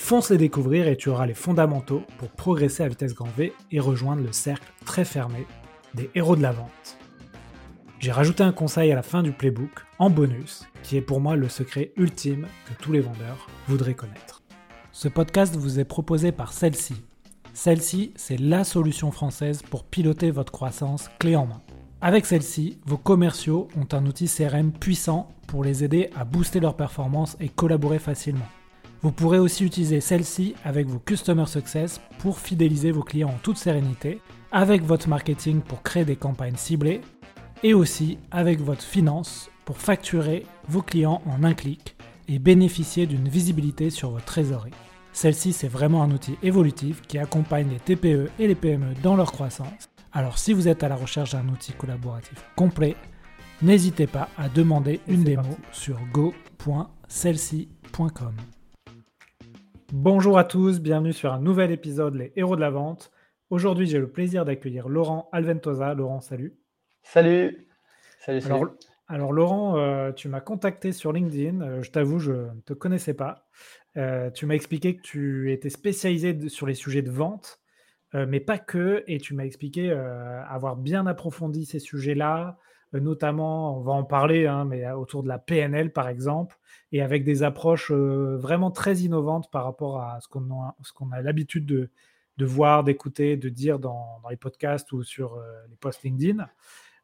[0.00, 3.78] Fonce les découvrir et tu auras les fondamentaux pour progresser à vitesse grand V et
[3.78, 5.46] rejoindre le cercle très fermé
[5.94, 6.98] des héros de la vente.
[8.00, 11.36] J'ai rajouté un conseil à la fin du playbook, en bonus, qui est pour moi
[11.36, 14.42] le secret ultime que tous les vendeurs voudraient connaître.
[14.90, 16.96] Ce podcast vous est proposé par celle-ci.
[17.52, 21.62] Celle-ci, c'est la solution française pour piloter votre croissance clé en main.
[22.00, 26.74] Avec celle-ci, vos commerciaux ont un outil CRM puissant pour les aider à booster leur
[26.74, 28.48] performance et collaborer facilement.
[29.02, 33.56] Vous pourrez aussi utiliser celle-ci avec vos Customer Success pour fidéliser vos clients en toute
[33.56, 34.20] sérénité,
[34.52, 37.00] avec votre marketing pour créer des campagnes ciblées,
[37.62, 41.96] et aussi avec votre finance pour facturer vos clients en un clic
[42.28, 44.72] et bénéficier d'une visibilité sur votre trésorerie.
[45.12, 49.32] Celle-ci, c'est vraiment un outil évolutif qui accompagne les TPE et les PME dans leur
[49.32, 52.96] croissance alors si vous êtes à la recherche d'un outil collaboratif complet,
[53.62, 58.34] n'hésitez pas à demander une démo sur go.celsi.com.
[59.92, 63.10] Bonjour à tous, bienvenue sur un nouvel épisode Les Héros de la Vente.
[63.50, 65.94] Aujourd'hui, j'ai le plaisir d'accueillir Laurent Alventosa.
[65.94, 66.56] Laurent, salut.
[67.02, 67.66] Salut.
[68.20, 68.66] Salut, salut.
[69.08, 71.60] Alors, Laurent, euh, tu m'as contacté sur LinkedIn.
[71.60, 73.48] Euh, je t'avoue, je ne te connaissais pas.
[73.96, 77.60] Euh, tu m'as expliqué que tu étais spécialisé sur les sujets de vente
[78.12, 79.04] mais pas que.
[79.06, 82.58] Et tu m'as expliqué avoir bien approfondi ces sujets-là,
[82.92, 86.58] notamment, on va en parler, hein, mais autour de la PNL par exemple,
[86.92, 92.44] et avec des approches vraiment très innovantes par rapport à ce qu'on a, l'habitude de,
[92.44, 96.48] voir, d'écouter, de dire dans, les podcasts ou sur les posts LinkedIn.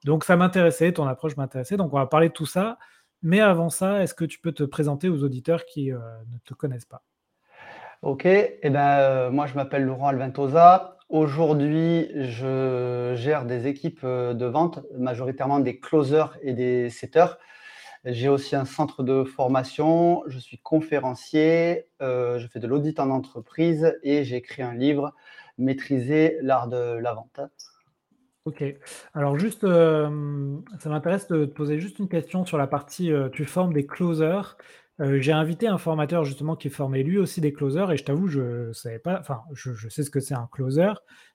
[0.04, 1.76] Donc ça m'intéressait, ton approche m'intéressait.
[1.76, 2.78] Donc on va parler de tout ça.
[3.22, 6.84] Mais avant ça, est-ce que tu peux te présenter aux auditeurs qui ne te connaissent
[6.84, 7.02] pas?
[8.02, 10.95] Ok, eh ben, moi je m'appelle Laurent Alventosa.
[11.08, 17.38] Aujourd'hui, je gère des équipes euh, de vente, majoritairement des closers et des setters.
[18.04, 23.10] J'ai aussi un centre de formation, je suis conférencier, euh, je fais de l'audit en
[23.10, 25.14] entreprise et j'ai écrit un livre,
[25.58, 27.40] Maîtriser l'art de la vente.
[28.44, 28.64] Ok.
[29.14, 33.44] Alors juste, euh, ça m'intéresse de te poser juste une question sur la partie, tu
[33.44, 34.56] formes des closers.
[35.00, 38.28] Euh, j'ai invité un formateur justement qui formait lui aussi des closers et je t'avoue,
[38.28, 40.92] je savais pas, enfin, je, sais ce que c'est un closer,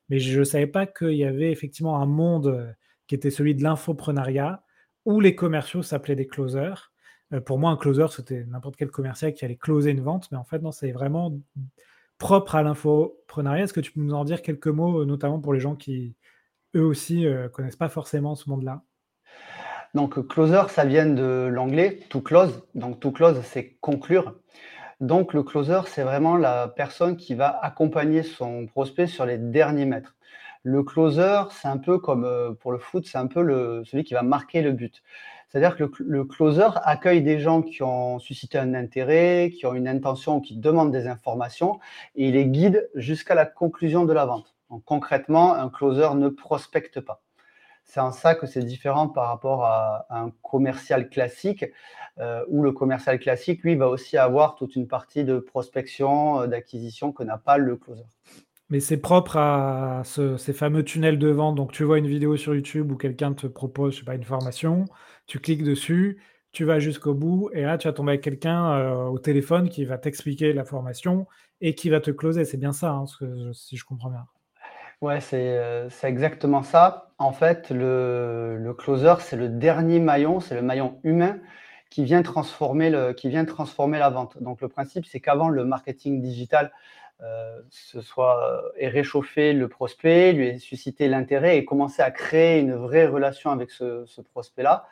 [0.09, 2.71] mais je ne savais pas qu'il y avait effectivement un monde euh,
[3.07, 4.63] qui était celui de l'infoprenariat
[5.05, 6.91] où les commerciaux s'appelaient des closers.
[7.33, 10.37] Euh, pour moi, un closer, c'était n'importe quel commercial qui allait closer une vente, mais
[10.37, 11.39] en fait, non, c'est vraiment
[12.17, 13.65] propre à l'infoprenariat.
[13.65, 16.15] Est-ce que tu peux nous en dire quelques mots, notamment pour les gens qui,
[16.75, 18.83] eux aussi, ne connaissent pas forcément ce monde-là?
[19.93, 22.63] Donc, closer, ça vient de l'anglais to close.
[22.75, 24.35] Donc, to close, c'est conclure.
[25.01, 29.85] Donc, le closer, c'est vraiment la personne qui va accompagner son prospect sur les derniers
[29.85, 30.15] mètres.
[30.63, 34.03] Le closer, c'est un peu comme euh, pour le foot, c'est un peu le, celui
[34.03, 35.01] qui va marquer le but.
[35.49, 39.87] C'est-à-dire que le, closer accueille des gens qui ont suscité un intérêt, qui ont une
[39.87, 41.79] intention qui demandent des informations
[42.15, 44.55] et il les guide jusqu'à la conclusion de la vente.
[44.69, 47.21] Donc, concrètement, un closer ne prospecte pas.
[47.91, 51.65] C'est en ça que c'est différent par rapport à, un commercial classique,
[52.19, 56.47] euh, où le commercial classique, lui, va aussi avoir toute une partie de prospection, euh,
[56.47, 58.05] d'acquisition que n'a pas le closer.
[58.69, 61.55] Mais c'est propre à ces fameux tunnels de vente.
[61.55, 64.85] Donc, tu vois une vidéo sur YouTube où quelqu'un te propose, une formation,
[65.27, 66.23] tu cliques dessus,
[66.53, 69.83] tu vas jusqu'au bout, et là, tu vas tomber avec quelqu'un euh, au téléphone qui
[69.83, 71.27] va t'expliquer la formation
[71.59, 72.45] et qui va te closer.
[72.45, 73.03] C'est bien ça, hein,
[73.51, 74.25] si je comprends bien.
[75.01, 77.09] Ouais, euh, c'est exactement ça.
[77.17, 81.39] En fait, le, closer, c'est le dernier maillon, c'est le maillon humain
[81.89, 84.41] qui vient transformer la vente.
[84.43, 86.71] Donc le principe, c'est qu'avant le marketing digital
[87.69, 93.05] ce soit et réchauffer le prospect, lui susciter l'intérêt et commencer à créer une vraie
[93.05, 94.87] relation avec ce, prospect-là.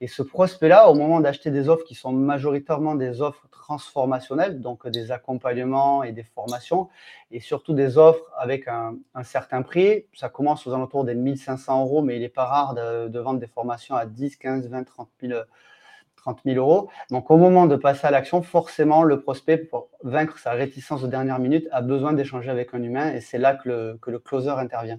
[0.00, 4.86] Et ce prospect-là, au moment d'acheter des offres qui sont majoritairement des offres transformationnelles, donc
[4.88, 6.88] des accompagnements et des formations,
[7.30, 12.02] et surtout des offres avec un, certain prix, ça commence aux alentours des 1500 euros,
[12.02, 15.08] mais il n'est pas rare de, de, vendre des formations à 10, 15, 20, 30
[15.20, 15.44] 000 euros
[16.22, 16.88] 30 000 euros.
[17.10, 21.08] Donc, au moment de passer à l'action, forcément, le prospect, pour vaincre sa réticence de
[21.08, 24.18] dernière minute, a besoin d'échanger avec un humain et c'est là que le, que le
[24.18, 24.98] closer intervient.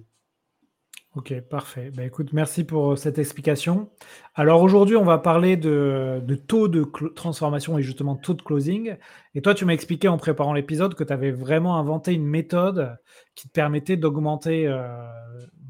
[1.16, 1.92] OK, parfait.
[1.96, 3.88] Bah, écoute, merci pour, euh, cette explication.
[4.34, 6.84] Alors aujourd'hui, on va parler de de taux de
[7.14, 8.96] transformation et justement taux de closing
[9.34, 12.96] et toi, tu m'as expliqué en préparant l'épisode que tu avais vraiment inventé une méthode
[13.36, 14.80] qui te permettait d'augmenter, heu,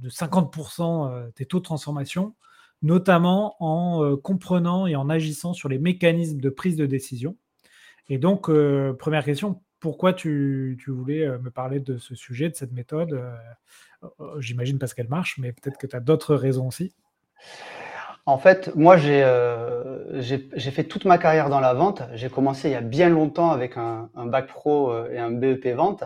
[0.01, 2.35] de 50 heu, tes taux de transformation,
[2.85, 7.37] notamment en, heu, comprenant et en agissant sur les mécanismes de prise de décision
[8.09, 12.51] et donc, heu, 1 question, pourquoi tu tu voulais, heu, me parler de ce sujet,
[12.51, 13.21] de cette méthode,
[14.39, 16.93] j'imagine parce qu'elle marche, mais peut-être que tu as d'autres raisons aussi?
[18.27, 19.23] En fait, moi, j'ai,
[20.71, 22.03] fait toute ma carrière dans la vente.
[22.15, 25.75] J'ai commencé il y a bien longtemps avec un un bac pro, et un BEP
[25.75, 26.05] vente.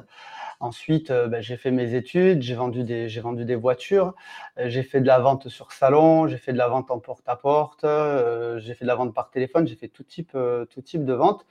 [0.60, 4.14] Ensuite, heu, bah, j'ai fait mes études, j'ai vendu des vendu des voitures,
[4.58, 7.84] heu, j'ai fait de la vente sur salon, j'ai fait de la vente en porte-à-porte,
[7.84, 10.36] heu, j'ai fait de la vente par téléphone, j'ai fait tout type,
[10.70, 11.46] tout type de vente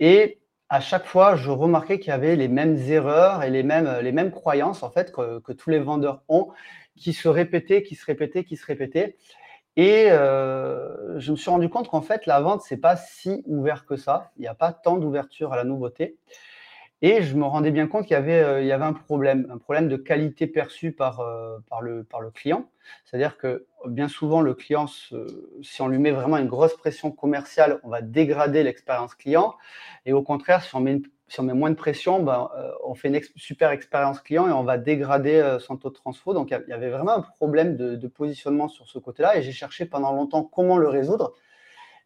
[0.00, 0.38] et
[0.68, 4.12] à chaque fois, je remarquais qu'il y avait les mêmes erreurs et les mêmes, les
[4.12, 6.48] mêmes croyances en fait que, que tous les vendeurs ont,
[6.96, 9.16] qui se répétaient, qui se répétaient, qui se répétaient.
[9.76, 13.86] Et euh, je me suis rendu compte qu'en fait, la vente, c'est pas si ouvert
[13.86, 14.32] que ça.
[14.36, 16.16] Il n'y a pas tant d'ouverture à la nouveauté.
[17.02, 19.56] Et je me rendais bien compte qu'il y avait, euh, y avait un problème, un
[19.56, 22.04] problème de qualité perçue par, euh, le,
[22.34, 22.68] client.
[23.04, 27.80] C'est-à-dire que bien souvent, le client, si on lui met vraiment une grosse pression commerciale,
[27.84, 29.54] on va dégrader l'expérience client.
[30.04, 31.00] Et au contraire, si on met,
[31.54, 35.56] moins de pression, ben, euh, on fait une super expérience client et on va dégrader
[35.60, 36.34] son taux de transfo.
[36.34, 39.38] Donc, il y avait vraiment un problème de positionnement sur ce côté-là.
[39.38, 41.32] Et j'ai cherché pendant longtemps comment le résoudre.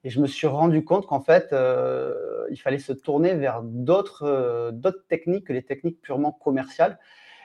[0.05, 4.25] Et je me suis rendu compte qu'en fait, euh, il fallait se tourner vers d'autres
[4.25, 6.99] euh, d'autres techniques que les techniques purement commerciales.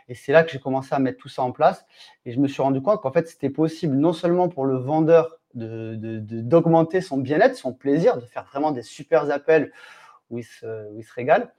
[0.10, 1.86] Et c'est là que j'ai commencé à mettre tout ça en place.
[2.26, 5.38] Et je me suis rendu compte qu'en fait, c'était possible non seulement pour le vendeur
[5.54, 9.72] d'augmenter son bien-être, son plaisir, de faire vraiment des super appels
[10.30, 11.54] où il se, où il se régale.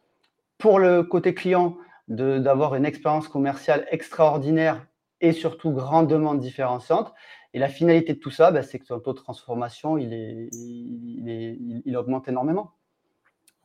[0.59, 1.77] Pour le côté client,
[2.09, 4.85] d'avoir une expérience commerciale extraordinaire
[5.21, 7.13] et surtout grandement différenciante.
[7.53, 10.49] Et la finalité de tout ça, bah, c'est que ton taux de transformation, il,
[11.97, 12.73] augmente énormément.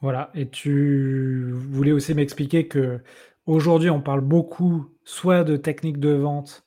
[0.01, 2.99] Voilà, et tu voulais aussi m'expliquer que
[3.45, 6.65] aujourd'hui, on parle beaucoup soit de techniques de vente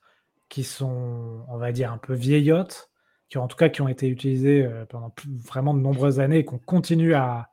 [0.48, 2.90] qui sont, on va dire, un peu vieillottes,
[3.28, 5.12] qui en tout cas qui ont été utilisées euh, pendant
[5.44, 7.50] vraiment de nombreuses années et qu'on continue à,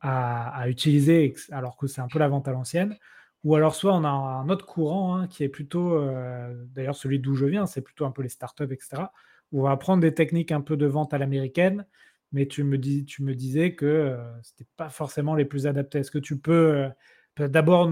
[0.00, 2.96] à, utiliser alors que c'est un peu la vente à l'ancienne.
[3.44, 7.18] Ou alors soit on a un autre courant hein, qui est plutôt, euh, d'ailleurs celui
[7.20, 9.04] d'où je viens, c'est plutôt un peu les startups, etc.
[9.52, 11.86] Où on va apprendre des techniques un peu de vente à l'américaine,
[12.32, 15.98] mais tu me, tu me disais que euh, ce n'était pas forcément les plus adaptés.
[16.00, 16.90] Est-ce que tu peux,
[17.38, 17.88] euh, d'abord,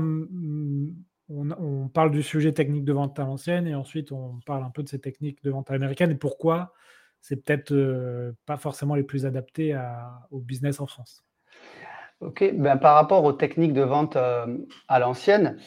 [1.29, 4.83] on, parle du sujet technique de vente à l'ancienne et ensuite on parle un peu
[4.83, 6.75] de ces techniques de vente à l'américaine et pourquoi
[7.21, 9.79] c'est peut-être pas forcément les plus adaptés
[10.31, 11.25] au business en France
[12.21, 14.47] Ok, ben, par rapport aux techniques de vente euh,
[14.89, 15.59] à l'ancienne,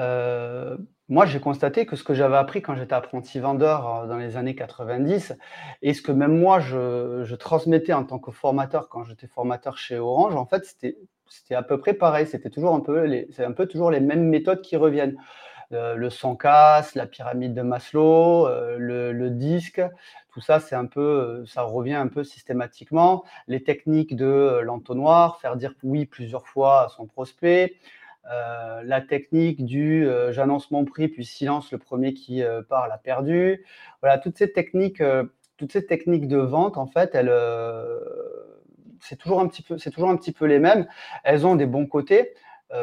[0.00, 0.76] euh,
[1.08, 4.36] moi j'ai constaté que ce que j'avais appris quand j'étais apprenti vendeur euh, dans les
[4.36, 5.34] années 90
[5.82, 9.98] et ce que même moi je, transmettais en tant que formateur quand j'étais formateur chez
[9.98, 13.06] Orange, en fait c'était à peu près pareil, c'était toujours un peu
[13.38, 15.16] un peu toujours les mêmes méthodes qui reviennent.
[15.70, 19.80] Le son casse, la pyramide de Maslow, le, le, disque,
[20.34, 23.22] tout ça, c'est un peu, euh, ça revient un peu systématiquement.
[23.46, 27.76] Les techniques de euh, l'entonnoir, faire dire oui plusieurs fois à son prospect.
[28.32, 33.64] Euh, la technique du j'annonce mon prix puis silence le premier qui parle a perdu.
[34.00, 35.02] Voilà, toutes ces techniques,
[35.56, 37.32] toutes ces techniques de vente, en fait, elles,
[39.00, 40.88] c'est toujours un petit peu, c'est toujours un petit peu les mêmes.
[41.22, 42.34] Elles ont des bons côtés.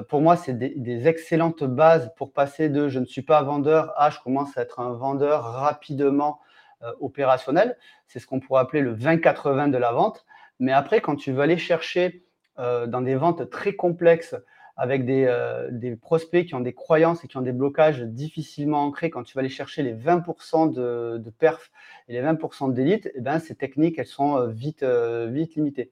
[0.07, 4.09] Pour moi, c'est des, excellentes bases pour passer de je ne suis pas vendeur à
[4.09, 6.39] je commence à être un vendeur rapidement
[6.83, 7.77] euh, opérationnel.
[8.07, 10.25] C'est ce qu'on pourrait appeler le 20-80 de la vente.
[10.59, 12.23] Mais après, quand tu veux aller chercher
[12.57, 14.35] euh, dans des ventes très complexes,
[14.77, 18.83] avec des, euh, des, prospects qui ont des croyances et qui ont des blocages difficilement
[18.83, 21.71] ancrés, quand tu vas aller chercher les 20% de, de, perf
[22.07, 25.91] et les 20% d'élite, eh ben, ces techniques, elles sont vite, vite limitées.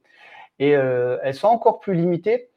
[0.57, 2.49] Et elles sont encore plus limitées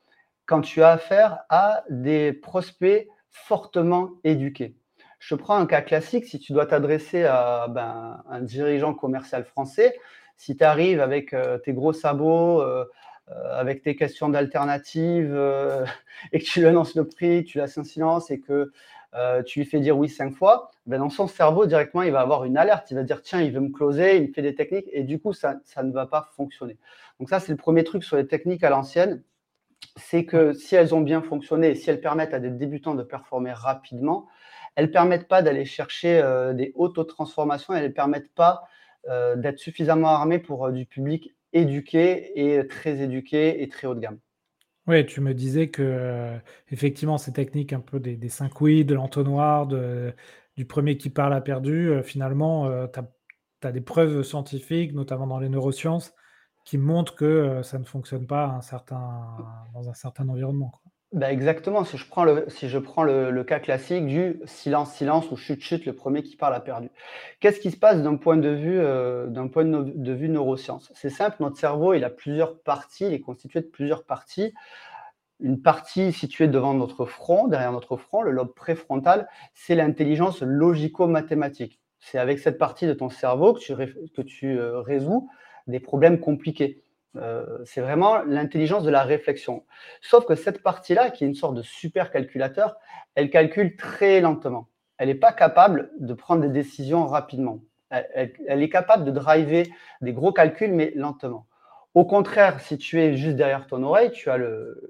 [0.47, 4.77] quand tu as affaire à des prospects fortement éduqués.
[5.19, 9.97] Je prends un cas classique, si tu dois t'adresser à ben, un dirigeant commercial français,
[10.37, 12.85] si tu arrives avec euh, tes gros sabots, euh,
[13.31, 15.33] euh, avec tes questions d'alternatives,
[16.33, 18.73] et que tu lui annonces le prix, tu laisses un silence et que
[19.47, 22.45] tu lui fais dire oui cinq fois, ben dans son cerveau, directement, il va avoir
[22.45, 22.91] une alerte.
[22.91, 25.21] Il va dire tiens, il veut me closer, il me fait des techniques, et du
[25.21, 26.79] coup, ça, ça ne va pas fonctionner.
[27.21, 29.23] Donc ça, c'est le premier truc sur les techniques à l'ancienne,
[29.97, 33.53] c'est que si elles ont bien fonctionné, si elles permettent à des débutants de performer
[33.53, 34.29] rapidement,
[34.75, 38.63] elles ne permettent pas d'aller chercher euh, des auto-transformations, elles ne permettent pas
[39.09, 43.95] euh, d'être suffisamment armées pour euh, du public éduqué et très éduqué et très haut
[43.95, 44.19] de gamme.
[44.87, 46.39] Oui, tu me disais que
[46.71, 50.13] effectivement ces techniques un peu des, cinq oui, de l'entonnoir, de
[50.57, 52.99] du premier qui parle a perdu, finalement, tu
[53.67, 56.15] as, des preuves scientifiques, notamment dans les neurosciences,
[56.65, 58.61] qui montrent que ça ne fonctionne pas
[59.75, 60.73] dans un certain environnement.
[61.13, 61.85] Bah, exactement.
[61.85, 65.93] Si je prends le, si je prends le, cas classique du silence-silence ou chute-chute, le
[65.93, 66.89] premier qui parle a perdu.
[67.41, 70.91] Qu'est-ce qui se passe d'un point de vue, euh, point de, vue neurosciences?
[70.95, 74.55] C'est simple, notre cerveau, il a plusieurs parties, il est constitué de plusieurs parties.
[75.41, 81.79] Une partie située devant notre front, derrière notre front, le lobe préfrontal, c'est l'intelligence logico-mathématique.
[82.01, 85.29] C'est avec cette partie de ton cerveau que tu, que tu euh, résous
[85.67, 86.83] des problèmes compliqués.
[87.17, 89.65] Euh, c'est vraiment l'intelligence de la réflexion.
[90.01, 92.77] Sauf que cette partie-là, qui est une sorte de super calculateur,
[93.15, 94.69] elle calcule très lentement.
[94.99, 97.61] Elle n'est pas capable de prendre des décisions rapidement.
[97.91, 101.47] Elle, est capable de driver des gros calculs, mais lentement.
[101.95, 104.81] Au contraire, si tu es juste derrière ton oreille, tu as le,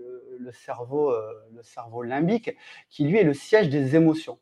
[0.52, 2.56] cerveau, euh, le cerveau limbique,
[2.90, 4.38] qui lui est le siège des émotions.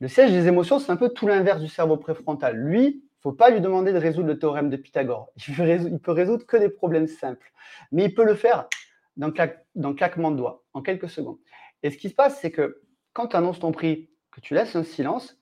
[0.00, 2.56] Le siège des émotions, c'est un peu tout l'inverse du cerveau préfrontal.
[2.56, 5.32] Lui, faut pas lui demander de résoudre le théorème de Pythagore.
[5.48, 7.52] Il peut, résoudre, peut résoudre que des problèmes simples.
[7.90, 8.68] Mais il peut le faire
[9.16, 11.38] le claquement de doigts, en quelques secondes.
[11.82, 12.82] Et ce qui se passe, c'est que
[13.14, 15.38] quand tu annonces ton prix, que tu laisses un silence,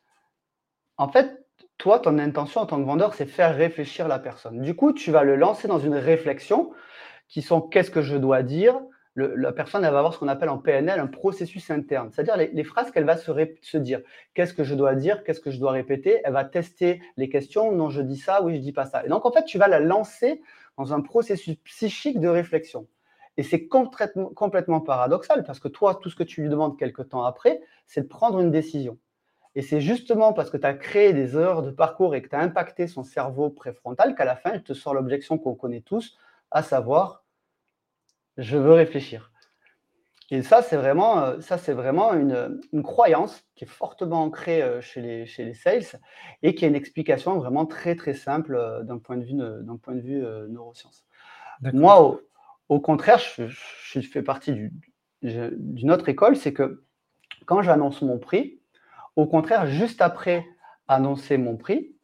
[0.96, 1.44] en fait,
[1.76, 4.60] toi, ton intention en tant que vendeur, c'est faire réfléchir la personne.
[4.60, 6.72] Du coup, tu vas le lancer dans une réflexion
[7.26, 8.80] qui sont qu'est-ce que je dois dire,
[9.14, 12.10] la personne elle va avoir ce qu'on appelle en PNL un processus interne.
[12.12, 14.00] C'est-à-dire les, phrases qu'elle va se, dire.
[14.34, 15.22] Qu'est-ce que je dois dire?
[15.24, 16.20] Qu'est-ce que je dois répéter?
[16.24, 17.72] Elle va tester les questions.
[17.72, 18.42] Non, je dis ça.
[18.42, 19.04] Oui, je dis pas ça.
[19.04, 20.40] Et donc, en fait, tu vas la lancer
[20.78, 22.86] dans un processus psychique de réflexion.
[23.36, 27.24] Et c'est complètement, paradoxal parce que toi, tout ce que tu lui demandes quelques temps
[27.24, 28.98] après, c'est de prendre une décision.
[29.54, 32.36] Et c'est justement parce que tu as créé des heures de parcours et que tu
[32.36, 36.16] as impacté son cerveau préfrontal qu'à la fin, il te sort l'objection qu'on connaît tous,
[36.50, 37.21] à savoir
[38.38, 39.32] je veux réfléchir.
[40.32, 44.80] Et ça, c'est vraiment, euh, ça, c'est vraiment une, croyance qui est fortement ancrée euh,
[44.80, 46.00] chez les, chez les sales
[46.42, 49.76] et qui a une explication vraiment très, très simple euh, d'un point de vue, d'un
[49.76, 51.04] point de vue neurosciences.
[51.74, 52.18] Moi,
[52.70, 54.70] au, contraire, je, fais partie
[55.20, 56.82] d'une autre école, c'est que
[57.44, 58.58] quand j'annonce mon prix,
[59.16, 60.46] au contraire, juste après
[60.88, 61.94] annoncer mon prix,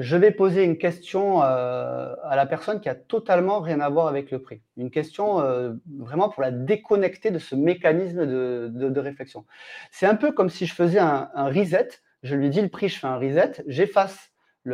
[0.00, 4.08] je vais poser une question euh, à la personne qui a totalement rien à voir
[4.08, 4.62] avec le prix.
[4.78, 9.44] Une question euh, vraiment pour la déconnecter de ce mécanisme de, réflexion.
[9.90, 11.88] C'est un peu comme si je faisais un, reset.
[12.22, 14.32] Je lui dis le prix, je fais un reset, j'efface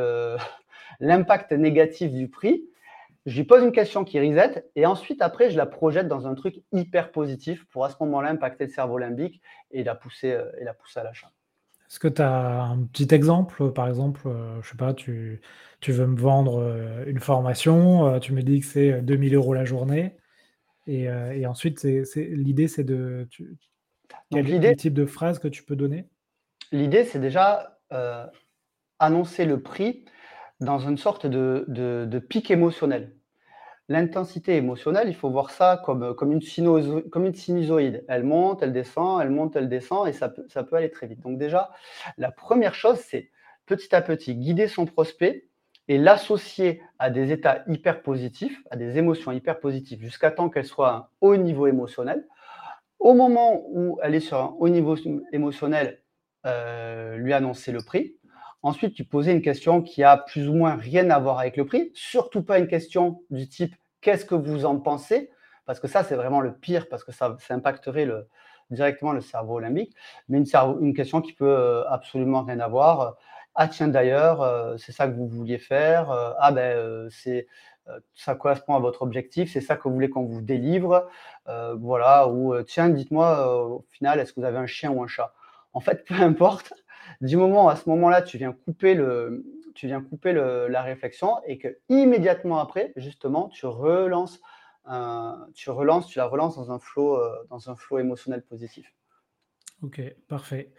[1.00, 2.64] l'impact négatif du prix,
[3.26, 6.34] je lui pose une question qui reset et ensuite après je la projette dans un
[6.34, 9.42] truc hyper positif pour à ce moment-là impacter le cerveau limbique
[9.72, 11.32] et la pousser, euh, et la pousser à l'achat.
[11.88, 13.72] Est-ce que tu as un petit exemple?
[13.72, 15.40] Par exemple, euh, je sais pas, tu
[15.80, 19.52] tu veux me vendre, euh, une formation, euh, tu me dis que c'est, 2 000
[19.52, 20.16] la journée
[20.88, 21.08] et
[21.46, 23.28] ensuite c'est l'idée c'est de
[24.30, 26.06] quel type de phrase que tu peux donner?
[26.70, 27.78] L'idée, c'est déjà,
[28.98, 30.04] annoncer le prix
[30.60, 33.15] dans une sorte de de pic émotionnel.
[33.88, 38.04] L'intensité émotionnelle, il faut voir ça comme, une sinusoïde.
[38.08, 41.06] Elle monte, elle descend, elle monte, elle descend, et ça peut, ça peut aller très
[41.06, 41.20] vite.
[41.20, 41.70] Donc déjà,
[42.18, 43.30] la première chose, c'est
[43.64, 45.46] petit à petit guider son prospect
[45.88, 50.64] et l'associer à des états hyper positifs, à des émotions hyper positives, jusqu'à temps qu'elle
[50.64, 52.26] soit à un haut niveau émotionnel.
[52.98, 54.96] Au moment où elle est sur un haut niveau
[55.32, 56.02] émotionnel,
[56.44, 58.16] euh, lui annoncer le prix.
[58.62, 61.66] Ensuite, tu posais une question qui a plus ou moins rien à voir avec le
[61.66, 63.74] prix, surtout pas une question du type
[64.06, 65.30] qu'est-ce que vous en pensez?
[65.64, 68.08] Parce que ça, c'est vraiment le pire, parce que ça, impacterait
[68.70, 69.96] directement le cerveau limbique.
[70.28, 73.16] Mais une, question qui peut euh, absolument rien avoir.
[73.56, 76.12] Ah tiens d'ailleurs, euh, c'est ça que vous vouliez faire.
[76.12, 77.48] Euh, ah ben c'est
[78.14, 81.08] ça correspond à votre objectif, c'est ça que vous voulez qu'on vous délivre.
[81.46, 82.28] voilà.
[82.28, 83.28] Ou tiens, dites-moi
[83.66, 85.34] au final, est-ce que vous avez un chien ou un chat?
[85.72, 86.72] En fait, peu importe
[87.20, 89.44] du moment à ce moment-là, tu viens couper le,
[89.74, 94.40] tu viens couper la réflexion et que immédiatement après, justement, tu relances,
[95.54, 98.92] tu relances, tu la relances dans un flot, euh, dans un flot émotionnel positif.
[99.82, 100.72] Ok, parfait.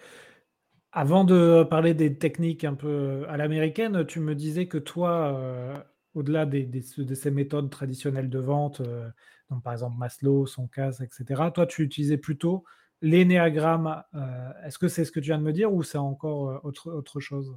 [0.92, 5.78] Avant de parler des techniques un peu à l'américaine, tu me disais que toi, euh,
[6.16, 9.08] au-delà des, de ces méthodes traditionnelles de vente, euh,
[9.52, 12.64] donc par exemple Maslow, son cas, etc., toi, tu utilisais plutôt
[13.02, 16.50] L'énéagramme, euh, est-ce que c'est ce que tu viens de me dire ou c'est encore
[16.50, 17.56] euh, autre, autre chose?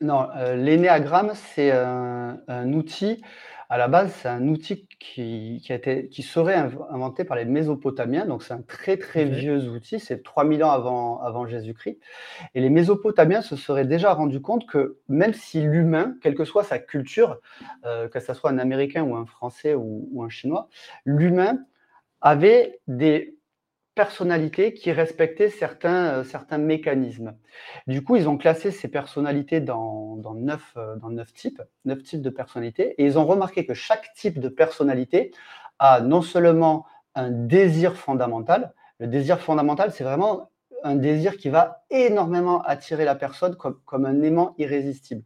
[0.00, 3.22] Non, euh, l'énéagramme, c'est un, outil,
[3.68, 8.24] à la base, c'est un outil qui, a été, qui serait inventé par les Mésopotamiens.
[8.24, 11.98] Donc, c'est un très, très vieux outil, c'est 3000 ans avant, avant Jésus-Christ.
[12.54, 16.64] Et les Mésopotamiens se seraient déjà rendus compte que même si l'humain, quelle que soit
[16.64, 17.38] sa culture,
[17.84, 20.68] que ce soit un Américain ou un Français ou un Chinois,
[21.04, 21.58] l'humain
[22.22, 23.39] avait des
[23.94, 27.34] personnalités qui respectaient certains, euh, certains mécanismes.
[27.86, 32.02] Du coup, ils ont classé ces personnalités dans, dans, neuf, euh, dans neuf types, neuf
[32.02, 35.32] types de personnalités, et ils ont remarqué que chaque type de personnalité
[35.78, 40.50] a non seulement un désir fondamental, le désir fondamental, c'est vraiment
[40.84, 45.22] un désir qui va énormément attirer la personne comme, comme un aimant irrésistible,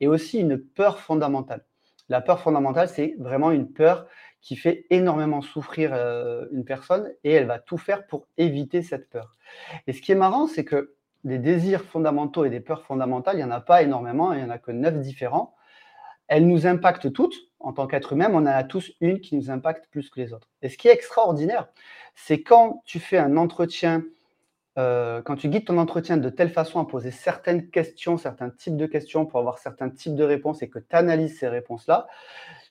[0.00, 1.64] et aussi une peur fondamentale.
[2.08, 4.06] La peur fondamentale, c'est vraiment une peur
[4.40, 9.10] qui fait énormément souffrir euh, une personne et elle va tout faire pour éviter cette
[9.10, 9.32] peur.
[9.86, 13.38] Et ce qui est marrant, c'est que des désirs fondamentaux et des peurs fondamentales, il
[13.38, 15.54] n'y en a pas énormément, il n'y en a que neuf différents.
[16.28, 19.50] Elles nous impactent toutes en tant qu'être humain, on en a tous une qui nous
[19.50, 20.48] impacte plus que les autres.
[20.62, 21.68] Et ce qui est extraordinaire,
[22.14, 24.04] c'est quand tu fais un entretien,
[24.78, 28.76] euh, quand tu guides ton entretien de telle façon à poser certaines questions, certains types
[28.76, 32.06] de questions pour avoir certains types de réponses et que tu analyses ces réponses-là,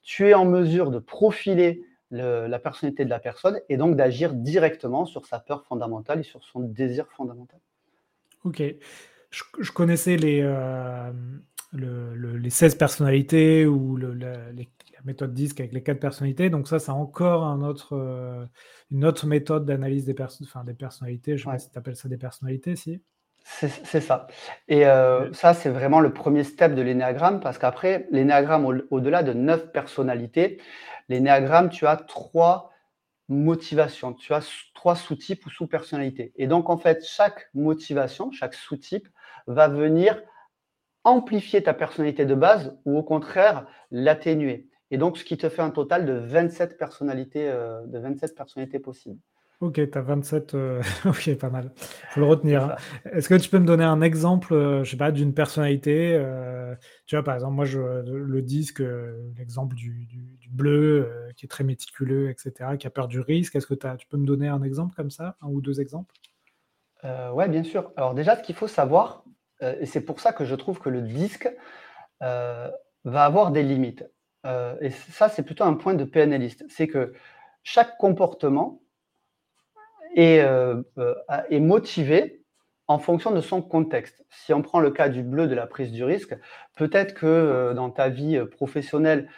[0.08, 5.06] tu es en mesure de profiler la personnalité de la personne et donc d'agir directement
[5.06, 7.60] sur sa peur fondamentale et sur son désir fondamental.
[8.46, 8.64] Ok.
[9.30, 11.12] Je, connaissais les, euh,
[11.74, 14.40] les 16 personnalités ou la
[15.04, 16.50] méthode DISC avec les 4 personnalités.
[16.50, 18.46] Donc ça, c'est encore un autre, euh,
[18.92, 21.36] une autre méthode d'analyse des, des personnalités.
[21.36, 23.02] Je ne sais pas si tu appelles ça des personnalités, si
[23.50, 24.28] c'est ça.
[24.68, 29.32] Et euh, ça, c'est vraiment le premier step de l'énéagramme parce qu'après, l'énéagramme, au-delà de
[29.32, 30.62] neuf personnalités,
[31.08, 32.72] l'énéagramme, tu as trois
[33.30, 36.34] motivations, tu as trois sous-types ou sous-personnalités.
[36.36, 39.08] Et donc, en fait, chaque motivation, chaque sous-type
[39.48, 40.22] va venir
[41.06, 44.68] amplifier ta personnalité de base ou au contraire l'atténuer.
[44.92, 48.80] Et donc, ce qui te fait un total de 27 personnalités, euh, de 27 personnalités
[48.80, 49.20] possibles.
[49.60, 50.56] Ok, tu as 27.
[51.06, 51.72] ok, pas mal.
[52.10, 52.64] faut le retenir.
[52.64, 52.76] Hein.
[53.12, 56.76] Est-ce que tu peux me donner un exemple, euh, je sais pas, d'une personnalité euh,
[57.08, 60.08] Tu vois, par exemple, moi, je, le disque, euh, l'exemple du,
[60.52, 63.56] bleu, qui est très méticuleux, etc., qui a peur du risque.
[63.56, 66.14] Est-ce que tu peux me donner un exemple comme ça, un ou deux exemples?
[67.04, 67.92] Ouais, bien sûr.
[67.96, 69.24] Alors déjà, ce qu'il faut savoir,
[69.62, 71.50] et c'est pour ça que je trouve que le disque
[72.22, 72.74] va
[73.04, 74.06] avoir des limites.
[74.82, 76.66] et ça, c'est plutôt un point de PNListe.
[76.70, 77.14] C'est que
[77.64, 78.82] chaque comportement
[80.18, 81.14] euh, euh,
[81.50, 82.42] est, motivé
[82.88, 84.26] en fonction de son contexte.
[84.30, 86.36] Si on prend le cas du bleu de la prise du risque,
[86.76, 89.30] peut-être que euh, dans ta vie professionnelle,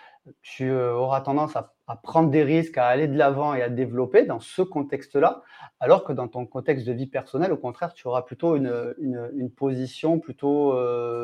[0.41, 4.39] tu auras tendance à, prendre des risques, à aller de l'avant et à développer dans
[4.39, 5.41] ce contexte-là,
[5.79, 10.19] alors que dans ton contexte de vie personnelle, au contraire, tu auras plutôt une, position
[10.19, 10.77] plutôt,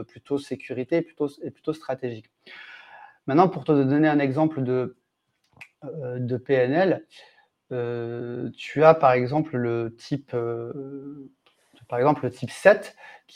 [0.08, 2.32] plutôt sécurité plutôt, et plutôt stratégique.
[3.28, 4.98] Maintenant, pour te donner un exemple de,
[5.84, 7.06] de PNL,
[7.72, 11.32] euh, tu as par exemple le type, euh,
[11.88, 12.96] par exemple le type 7,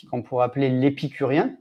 [0.10, 1.56] qu'on pourrait appeler l'épicurien.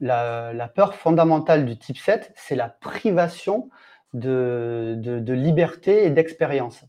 [0.00, 3.68] La, peur fondamentale du type 7, c'est la privation
[4.14, 6.84] de, liberté et d'expérience.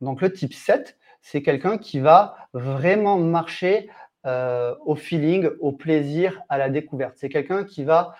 [0.00, 3.90] Donc le type 7, c'est quelqu'un qui va vraiment marcher
[4.26, 7.14] euh, au feeling, au plaisir, à la découverte.
[7.16, 8.14] C'est quelqu'un qui va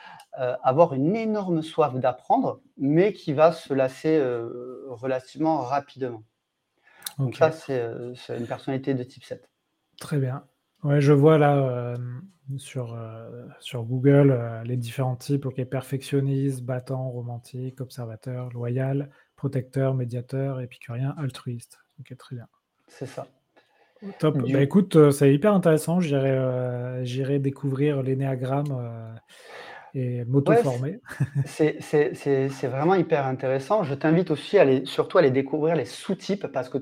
[0.63, 4.23] avoir une énorme soif d'apprendre, mais qui va se lasser
[4.89, 6.23] relativement rapidement.
[7.19, 9.49] Donc ça, euh, c'est une personnalité de type 7.
[9.99, 10.45] Très bien.
[10.83, 11.97] Ouais, je vois là euh,
[12.57, 15.47] sur, euh, sur Google les différents types.
[15.47, 21.79] Ok, perfectionniste, battant, romantique, observateur, loyal, protecteur, médiateur, épicurien, altruiste.
[22.01, 22.47] Ok, très bien.
[22.89, 23.27] C'est ça.
[24.19, 24.39] Top.
[24.51, 26.01] Bah, écoute, c'est hyper intéressant.
[26.01, 29.19] J'irai découvrir l'énéagramme
[29.95, 31.01] et m'auto-former.
[31.47, 33.83] c'est vraiment hyper intéressant.
[33.83, 36.79] Je t'invite aussi à aller, surtout à aller découvrir les sous-types parce que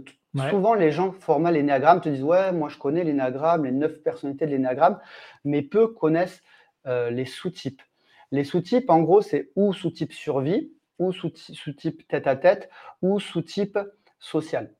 [0.50, 4.46] souvent les gens forment l'énéagramme te disent Ouais, moi je connais l'énéagramme, les neuf personnalités
[4.46, 4.98] de l'énéagramme,
[5.44, 6.42] mais peu connaissent
[6.86, 7.82] euh, les sous-types.
[8.30, 12.68] Les sous-types, en gros, c'est ou sous-type survie, ou sous-type tête à tête,
[13.00, 13.78] ou sous-type
[14.18, 14.74] social.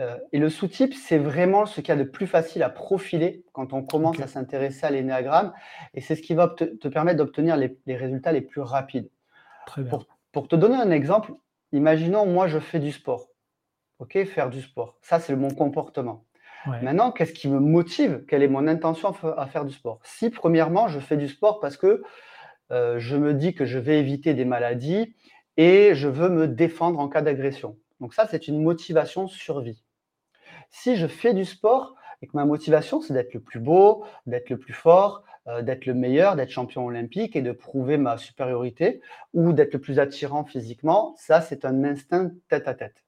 [0.00, 3.44] Euh, et le sous-type, c'est vraiment ce qu'il y a de plus facile à profiler
[3.52, 5.52] quand on commence à s'intéresser à l'énéagramme.
[5.94, 9.10] Et c'est ce qui va te, permettre d'obtenir les, résultats les plus rapides.
[10.32, 11.32] Pour, te donner un exemple,
[11.72, 13.28] imaginons, moi, je fais du sport.
[13.98, 14.96] OK, faire du sport.
[15.02, 16.24] Ça, c'est mon comportement.
[16.82, 18.24] Maintenant, qu'est-ce qui me motive?
[18.28, 19.98] Quelle est mon intention à faire du sport?
[20.02, 22.02] Si, premièrement, je fais du sport parce que
[22.70, 25.14] euh, je me dis que je vais éviter des maladies
[25.56, 27.78] et je veux me défendre en cas d'agression.
[28.00, 29.82] Donc ça, c'est une motivation survie.
[30.70, 34.50] Si je fais du sport et que ma motivation, c'est d'être le plus beau, d'être
[34.50, 39.00] le plus fort, euh, d'être le meilleur, d'être champion olympique et de prouver ma supériorité
[39.32, 43.04] ou d'être le plus attirant physiquement, ça, c'est un instinct tête à tête.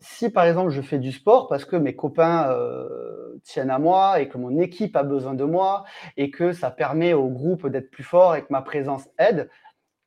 [0.00, 4.20] Si par exemple je fais du sport parce que mes copains euh, tiennent à moi
[4.20, 5.84] et que mon équipe a besoin de moi
[6.18, 9.48] et que ça permet au groupe d'être plus fort et que ma présence aide,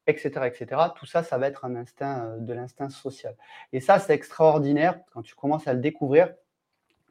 [0.05, 0.81] etc., etc.
[0.95, 3.35] Tout ça, ça va être un instinct euh, de l'instinct social.
[3.73, 6.31] Et ça, c'est extraordinaire quand tu commences à le découvrir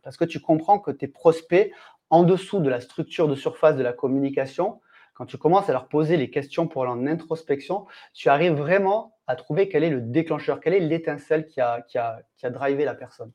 [0.08, 1.70] Parce que tu comprends que tes prospects,
[2.08, 4.80] en dessous de la structure de surface de la communication,
[5.12, 9.36] quand tu commences à leur poser les questions pour leur introspection, tu arrives vraiment à
[9.36, 12.86] trouver quel est le déclencheur, quelle est l'étincelle qui a, qui, a, qui a drivé
[12.86, 13.32] la personne.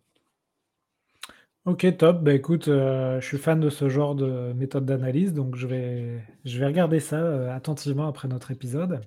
[1.65, 2.23] Ok, top.
[2.23, 6.23] Bah, écoute, euh, je suis fan de ce genre de méthode d'analyse, donc je vais,
[6.43, 9.01] je vais regarder ça euh, attentivement après notre épisode.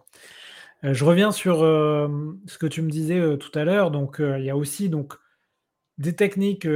[0.85, 3.91] Euh, je reviens sur ce que tu me disais tout à l'heure.
[3.91, 5.15] Donc, il y a aussi donc,
[5.99, 6.69] des techniques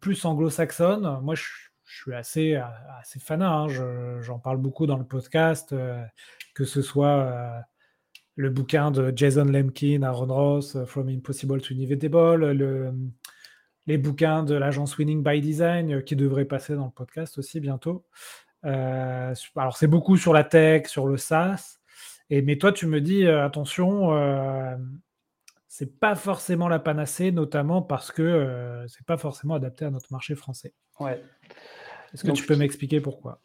[0.00, 1.20] plus anglo-saxonnes.
[1.22, 1.44] Moi, je,
[1.84, 2.60] suis assez,
[3.00, 3.50] assez fanat.
[3.50, 4.20] Hein.
[4.20, 5.74] j'en parle beaucoup dans le podcast,
[6.54, 7.64] que ce soit
[8.36, 12.92] le bouquin de Jason Lemkin, Aaron Ross, From Impossible to Inevitable, le
[13.88, 17.58] les bouquins de l'agence Winning by Design euh, qui devraient passer dans le podcast aussi
[17.58, 18.04] bientôt.
[18.64, 21.78] Euh, alors, c'est beaucoup sur la tech, sur le SaaS.
[22.30, 24.10] Et, mais toi, tu me dis, euh, attention,
[25.78, 30.34] c'est pas forcément la panacée, notamment parce que c'est pas forcément adapté à notre marché
[30.34, 30.74] français.
[30.98, 31.22] Ouais.
[32.12, 33.38] Est-ce que tu peux m'expliquer pourquoi?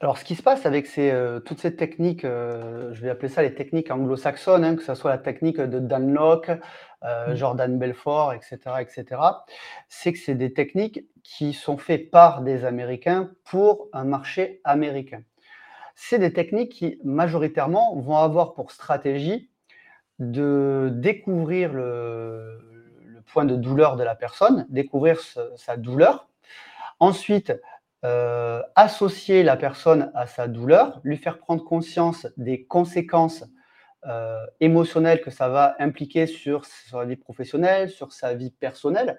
[0.00, 0.86] Alors, ce qui se passe avec
[1.44, 5.18] toutes ces techniques, je vais appeler ça les techniques anglo-saxonnes, hein, que ce soit la
[5.18, 6.50] technique de Dan Locke,
[7.02, 7.36] euh, mmh.
[7.36, 9.20] Jordan Belfort, etc., etc.,
[9.90, 15.22] c'est que c'est des techniques qui sont faites par des Américains pour un marché américain.
[15.96, 19.50] C'est des techniques qui, majoritairement, vont avoir pour stratégie
[20.18, 22.60] de découvrir le,
[23.32, 25.18] point de douleur de la personne, découvrir
[25.56, 26.28] sa douleur,
[27.00, 27.52] ensuite
[28.04, 33.44] euh, associer la personne à sa douleur, lui faire prendre conscience des conséquences
[34.06, 39.18] euh, émotionnel que ça va impliquer sur sa vie professionnelle, sur sa vie personnelle.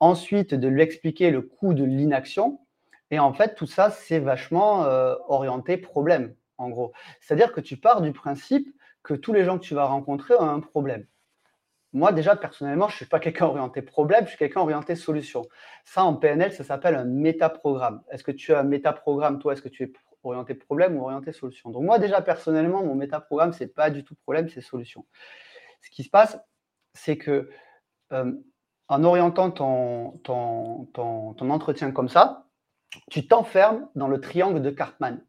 [0.00, 2.60] Ensuite, de lui expliquer le coût de l'inaction.
[3.10, 6.94] Et en fait, tout ça, c'est vachement euh, orienté problème, en gros.
[7.20, 8.74] C'est-à-dire que tu pars du principe
[9.06, 11.06] que tous les gens que tu vas rencontrer ont un problème.
[11.92, 15.46] Moi, déjà, personnellement, je ne suis pas quelqu'un orienté problème, je suis quelqu'un orienté solution.
[15.84, 18.02] Ça, en PNL, ça s'appelle un métaprogramme.
[18.10, 19.52] Est-ce que tu as un métaprogramme, toi?
[19.52, 19.92] Est-ce que tu es
[20.24, 21.70] orienté problème ou orienté solution?
[21.70, 25.06] Donc moi déjà personnellement, mon métaprogramme, c'est pas du tout problème, c'est solution.
[25.82, 26.36] Ce qui se passe,
[26.92, 27.48] c'est que
[28.12, 28.32] euh,
[28.88, 30.18] en orientant ton,
[31.48, 32.46] entretien comme ça,
[33.10, 35.24] tu t'enfermes dans le triangle de Cartman.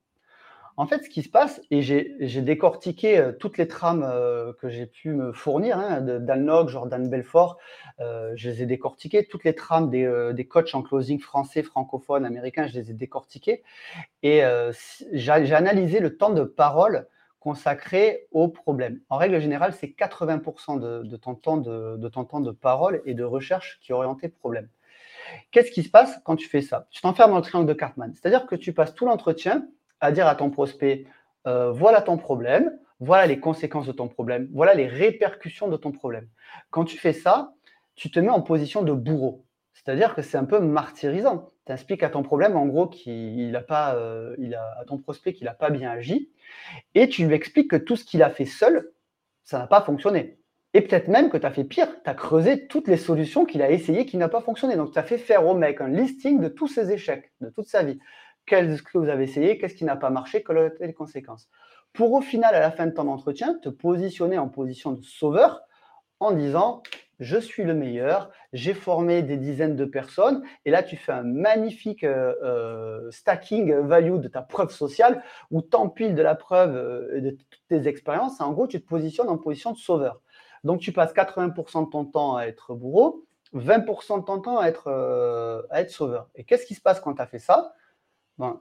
[0.79, 4.69] En fait, ce qui se passe, et j'ai décortiqué euh, toutes les trames euh, que
[4.69, 7.57] j'ai pu me fournir, hein, Dan Jordan Belfort,
[7.99, 12.25] euh, je les ai décortiquées, toutes les trames des, des, coachs en closing français, francophones,
[12.25, 13.63] américains, je les ai décortiquées.
[14.21, 14.43] Et
[15.13, 17.07] j'ai analysé le temps de parole
[17.39, 18.99] consacré au problème.
[19.09, 23.15] En règle générale, c'est 80% de, ton temps de, de ton temps de parole et
[23.15, 24.69] de recherche qui est orienté problème.
[25.51, 26.87] Qu'est-ce qui se passe quand tu fais ça?
[26.91, 28.13] Tu t'enfermes dans le triangle de Cartman.
[28.13, 29.67] C'est-à-dire que tu passes tout l'entretien
[30.01, 31.05] à dire à ton prospect,
[31.45, 35.91] euh, voilà ton problème, voilà les conséquences de ton problème, voilà les répercussions de ton
[35.91, 36.27] problème.
[36.69, 37.53] Quand tu fais ça,
[37.95, 39.45] tu te mets en position de bourreau.
[39.73, 41.51] C'est-à-dire que c'est un peu martyrisant.
[41.65, 44.35] Tu expliques à ton problème, en gros, qu'il a pas, euh,
[44.79, 46.29] à ton prospect qu'il n'a pas bien agi,
[46.95, 48.91] et tu lui expliques que tout ce qu'il a fait seul,
[49.43, 50.39] ça n'a pas fonctionné.
[50.73, 53.61] Et peut-être même que tu as fait pire, tu as creusé toutes les solutions qu'il
[53.61, 54.75] a essayées qui n'ont pas fonctionné.
[54.75, 57.67] Donc tu as fait faire au mec un listing de tous ses échecs, de toute
[57.67, 57.99] sa vie
[58.47, 61.47] qu'est-ce que vous avez essayé, qu'est-ce qui n'a pas marché, quelles ont les conséquences.
[61.93, 65.61] Pour au final, à la fin de ton entretien, te positionner en position de sauveur
[66.19, 66.81] en disant
[67.19, 71.23] je suis le meilleur, j'ai formé des dizaines de personnes, et là tu fais un
[71.23, 76.75] magnifique euh, euh, stacking value de ta preuve sociale, où tu empiles de la preuve
[76.75, 80.21] euh, de toutes tes expériences, en gros tu te positionnes en position de sauveur.
[80.63, 84.67] Donc tu passes 80% de ton temps à être bourreau, 20% de ton temps à
[84.67, 84.89] être,
[85.69, 86.29] à être sauveur.
[86.35, 87.73] Et qu'est-ce qui se passe quand tu as fait ça?
[88.37, 88.59] Ben,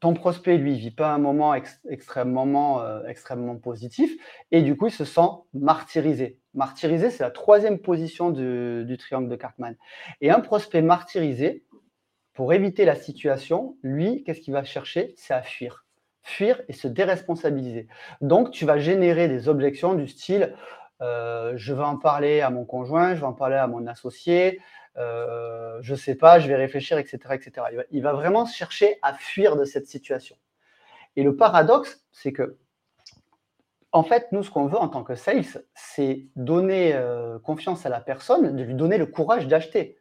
[0.00, 4.12] ton prospect, lui, vit pas un moment extrêmement, euh, extrêmement positif
[4.52, 6.38] et du coup, il se sent martyrisé.
[6.54, 9.76] Martyrisé, c'est la troisième position du, triangle de Cartman.
[10.20, 11.64] Et un prospect martyrisé,
[12.32, 15.14] pour éviter la situation, lui, qu'est-ce qu'il va chercher?
[15.16, 15.84] C'est à fuir.
[16.22, 17.88] Fuir et se déresponsabiliser.
[18.20, 20.54] Donc, tu vas générer des objections du style
[21.00, 24.60] euh, je vais en parler à mon conjoint, je vais en parler à mon associé,
[24.98, 27.18] euh, je sais pas, je vais réfléchir, etc.
[27.32, 27.66] etc.
[27.90, 30.36] Il, va, vraiment chercher à fuir de cette situation.
[31.16, 32.58] Et le paradoxe, c'est que,
[33.92, 37.88] en fait, nous, ce qu'on veut en tant que sales, c'est donner euh, confiance à
[37.88, 39.98] la personne, de lui donner le courage d'acheter.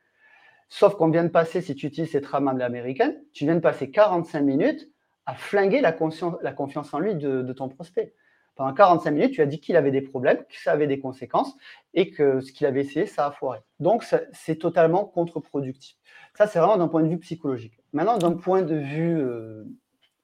[0.70, 3.90] Sauf qu'on vient de passer, si tu utilises cette rame américaine, tu viens de passer
[3.90, 4.90] 45 minutes
[5.26, 5.96] à flinguer la,
[6.42, 8.14] la confiance en lui de ton prospect
[8.58, 11.56] pendant 45 minutes, tu as dit qu'il avait des problèmes, que ça avait des conséquences
[11.94, 13.60] et que ce qu'il avait essayé, ça a foiré.
[13.80, 15.96] Donc, c'est totalement contre-productif.
[16.36, 17.78] Ça, c'est vraiment d'un point de vue psychologique.
[17.94, 19.64] Maintenant, d'un point de vue euh,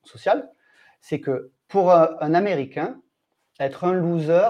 [0.03, 0.49] social,
[0.99, 2.99] c'est que pour un, Américain,
[3.59, 4.49] être un loser,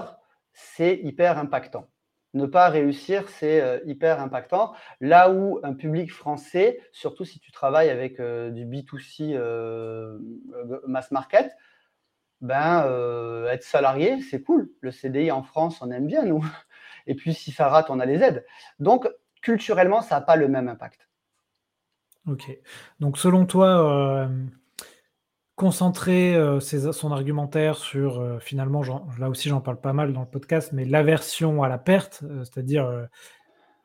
[0.54, 1.86] c'est hyper impactant.
[2.32, 4.72] Ne pas réussir, c'est euh, hyper impactant.
[5.00, 9.38] Là où un public français, surtout si tu travailles avec euh, du B2C
[10.86, 11.54] mass market,
[12.44, 12.84] ben,
[13.50, 14.70] être salarié, c'est cool.
[14.80, 16.44] Le CDI en France, on aime bien, nous.
[17.06, 18.44] Et puis, si ça rate, on a les aides.
[18.78, 19.08] Donc,
[19.42, 21.08] culturellement, ça n'a pas le même impact.
[22.26, 22.56] Ok.
[23.00, 24.28] Donc, selon toi,
[25.56, 28.82] concentrer euh, son argumentaire sur, euh, finalement,
[29.18, 32.44] là aussi j'en parle pas mal dans le podcast, mais l'aversion à la perte, euh,
[32.44, 33.08] c'est-à-dire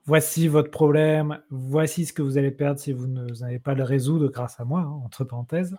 [0.05, 4.29] voici votre problème, voici ce que vous allez perdre si vous n'allez pas le résoudre
[4.29, 5.77] grâce à moi, hein, entre parenthèses.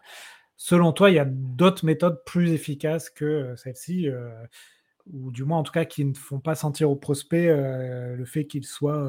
[0.62, 4.10] Selon toi, il y a d'autres méthodes plus efficaces que celle-ci,
[5.10, 8.44] ou du moins en tout cas qui ne font pas sentir au prospect le fait
[8.44, 9.00] qu'il soit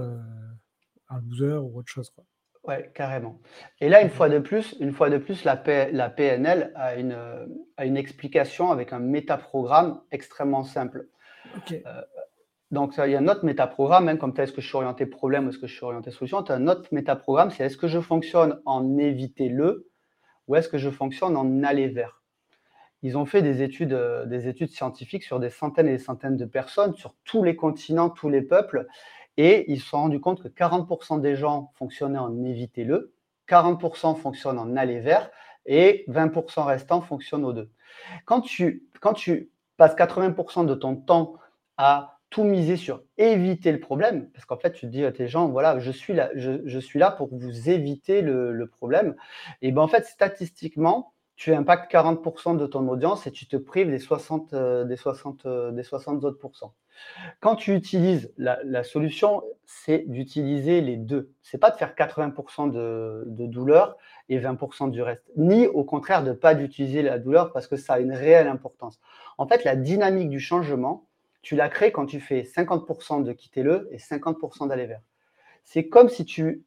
[1.10, 2.10] un loser ou autre chose.
[2.10, 2.24] Quoi?
[2.64, 3.42] Ouais, carrément.
[3.82, 5.62] Et là, une fois de plus, une fois de plus, la,
[5.92, 7.18] la PNL a une,
[7.76, 11.10] a une explication avec un métaprogramme extrêmement simple.
[11.70, 12.02] Euh,
[12.72, 15.48] donc, il y a un autre métaprogramme, même comme est-ce que je suis orienté problème
[15.48, 17.90] ou est-ce que je suis orienté solution, tu as un autre métaprogramme, c'est est-ce que
[17.90, 19.91] je fonctionne en éviter le
[20.52, 22.22] ou est-ce que je fonctionne en aller vers.
[23.04, 26.36] Ils ont fait des études, euh, des études scientifiques sur des centaines et des centaines
[26.36, 28.86] de personnes, sur tous les continents, tous les peuples,
[29.38, 33.14] et ils se sont rendus compte que 40% des gens fonctionnaient en évitez-le,
[33.48, 35.32] 40% fonctionnent en aller vers
[35.66, 37.72] et 20% restants fonctionnent aux deux.
[38.26, 38.84] Quand tu
[39.78, 41.36] passes 80% de ton temps
[41.78, 45.28] à tout miser sur éviter le problème, parce qu'en fait, tu te dis à tes
[45.28, 49.16] gens, voilà, je suis là, je, suis là pour vous éviter le, problème.
[49.62, 53.90] Et ben en fait, statistiquement, tu impactes 40% de ton audience et tu te prives
[53.90, 56.74] des 60, euh, des 60, euh, des 60 autres pourcents.
[57.42, 61.34] Quand tu utilises la, solution, c'est d'utiliser les deux.
[61.42, 63.98] C'est pas de faire 80% de, de, douleur
[64.30, 67.94] et 20% du reste, ni au contraire de pas d'utiliser la douleur parce que ça
[67.94, 69.02] a une réelle importance.
[69.38, 71.08] En fait, la dynamique du changement,
[71.42, 75.02] tu la crées quand tu fais 50% de quitter le et 50% d'aller vers.
[75.64, 76.64] C'est comme si tu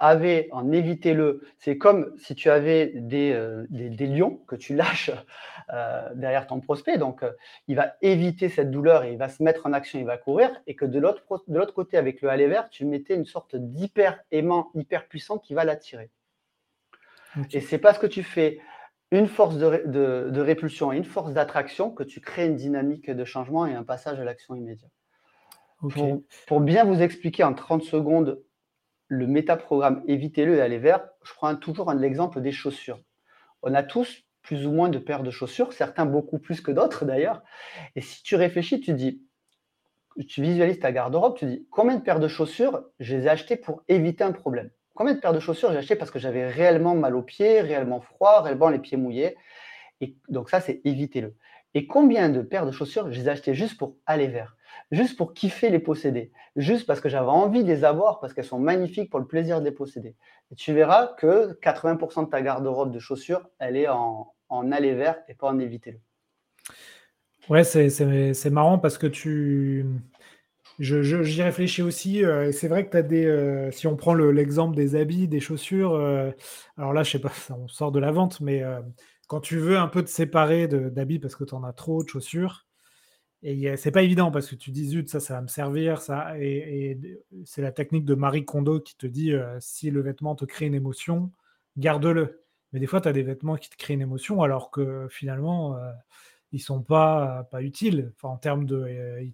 [0.00, 5.10] avait en évitez-le, c'est comme si tu avais des, euh, des, lions que tu lâches
[5.72, 6.98] euh, derrière ton prospect.
[6.98, 7.30] Donc, euh,
[7.68, 10.50] il va éviter cette douleur et il va se mettre en action, il va courir.
[10.66, 11.24] Et que de l'autre,
[11.72, 15.64] côté, avec le aller vert, tu mettais une sorte d'hyper aimant, hyper puissant qui va
[15.64, 16.10] l'attirer.
[17.52, 18.60] Et c'est parce que tu fais
[19.18, 19.84] une force de,
[20.30, 23.84] de, répulsion et une force d'attraction que tu crées une dynamique de changement et un
[23.84, 24.88] passage à l'action immédiat.
[25.78, 28.42] Pour, pour bien vous expliquer en 30 secondes
[29.08, 33.00] le métaprogramme Évitez-le et allez vers, je prends toujours l'exemple des chaussures.
[33.62, 37.04] On a tous plus ou moins de paires de chaussures, certains beaucoup plus que d'autres
[37.04, 37.42] d'ailleurs.
[37.96, 39.22] Et si tu réfléchis, tu dis,
[40.28, 43.56] tu visualises ta garde-robe, tu dis combien de paires de chaussures je les ai achetées
[43.56, 44.70] pour éviter un problème?
[44.94, 48.00] Combien de paires de chaussures j'ai achetées parce que j'avais réellement mal aux pieds, réellement
[48.00, 49.36] froid, réellement les pieds mouillés
[50.00, 51.34] Et donc ça, c'est évitez-le.
[51.74, 54.56] Et combien de paires de chaussures je les ai achetées juste pour aller vers
[54.90, 58.44] juste pour kiffer les posséder, juste parce que j'avais envie de les avoir, parce qu'elles
[58.44, 60.14] sont magnifiques pour le plaisir de les posséder.
[60.50, 64.94] Et tu verras que 80% de ta garde-robe de chaussures, elle est en, en aller
[64.94, 65.98] vers et pas en éviter-le.
[67.48, 69.84] Ouais, c'est marrant parce que tu.
[70.80, 72.24] J'y réfléchis aussi.
[72.24, 73.26] Euh, c'est vrai que tu des.
[73.26, 76.30] Euh, si on prend l'exemple des habits, des chaussures, euh,
[76.76, 78.62] alors là, je sais pas, on sort de la vente, mais
[79.28, 82.08] quand tu veux un peu te séparer d'habits parce que tu en as trop de
[82.08, 82.66] chaussures,
[83.42, 86.38] et c'est pas évident parce que tu dis zut, ça, ça va me servir, ça.
[86.38, 86.98] Et,
[87.44, 90.74] c'est la technique de Marie Kondo qui te dit si le vêtement te crée une
[90.74, 91.30] émotion,
[91.76, 92.42] garde-le.
[92.72, 95.78] Mais des fois, tu as des vêtements qui te créent une émotion alors que finalement,
[96.54, 98.12] ils sont pas, pas utiles.
[98.14, 98.76] Enfin, en termes de.
[98.76, 99.24] Euh,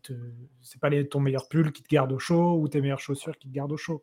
[0.63, 3.37] c'est pas les, ton meilleur pull qui te garde au chaud ou tes meilleures chaussures
[3.37, 4.03] qui te gardent au chaud.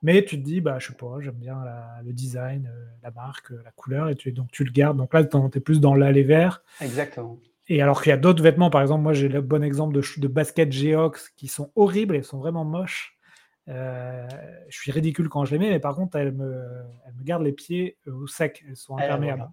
[0.00, 1.62] Mais tu te dis, bah, je sais pas, j'aime bien
[2.04, 2.70] le design,
[3.02, 4.96] la marque, la couleur, et tu, donc tu le gardes.
[4.96, 6.62] Donc là, tu es plus dans l'aller vert.
[6.80, 7.38] Exactement.
[7.66, 10.02] Et alors qu'il y a d'autres vêtements, par exemple, moi j'ai le bon exemple de,
[10.20, 13.18] de baskets Geox qui sont horribles, elles sont vraiment moches.
[13.68, 14.26] Euh,
[14.70, 16.64] je suis ridicule quand je les mets, mais par contre, elles me,
[17.06, 19.50] elles me gardent les pieds euh, au sec, elles sont imperméables.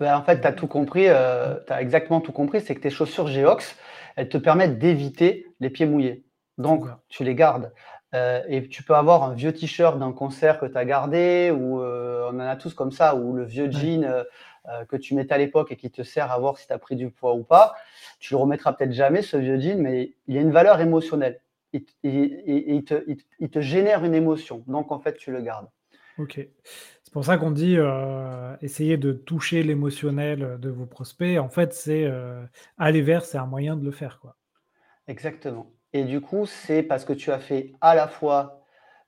[0.00, 2.80] Ben, en fait, tu as tout compris, euh, tu as exactement tout compris, c'est que
[2.80, 3.76] tes chaussures Geox,
[4.16, 6.24] elles te permettent d'éviter les pieds mouillés.
[6.56, 7.72] Donc, tu les gardes.
[8.12, 12.28] et tu peux avoir un vieux t-shirt d'un concert que tu as gardé, ou on
[12.28, 14.24] en a tous comme ça, ou le vieux jean
[14.68, 16.78] euh, que tu mettais à l'époque et qui te sert à voir si tu as
[16.78, 17.74] pris du poids ou pas,
[18.18, 21.40] tu le remettras peut-être jamais, ce vieux jean, mais il y a une valeur émotionnelle.
[21.72, 24.64] Il, il, te, génère une émotion.
[24.66, 25.68] Donc, en fait, tu le gardes.
[26.18, 26.46] Ok.
[27.08, 31.38] C'est pour ça qu'on dit euh, essayer de toucher l'émotionnel de vos prospects.
[31.38, 32.44] En fait, c'est euh,
[32.76, 34.20] aller vers, c'est un moyen de le faire.
[34.20, 34.36] Quoi.
[35.06, 35.72] Exactement.
[35.94, 38.62] Et du coup, c'est parce que tu as fait à la fois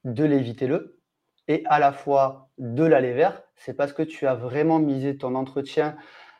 [0.04, 0.98] de l'éviter-le
[1.46, 5.34] et à la fois de l'aller vers, c'est parce que tu as vraiment misé ton
[5.34, 5.94] entretien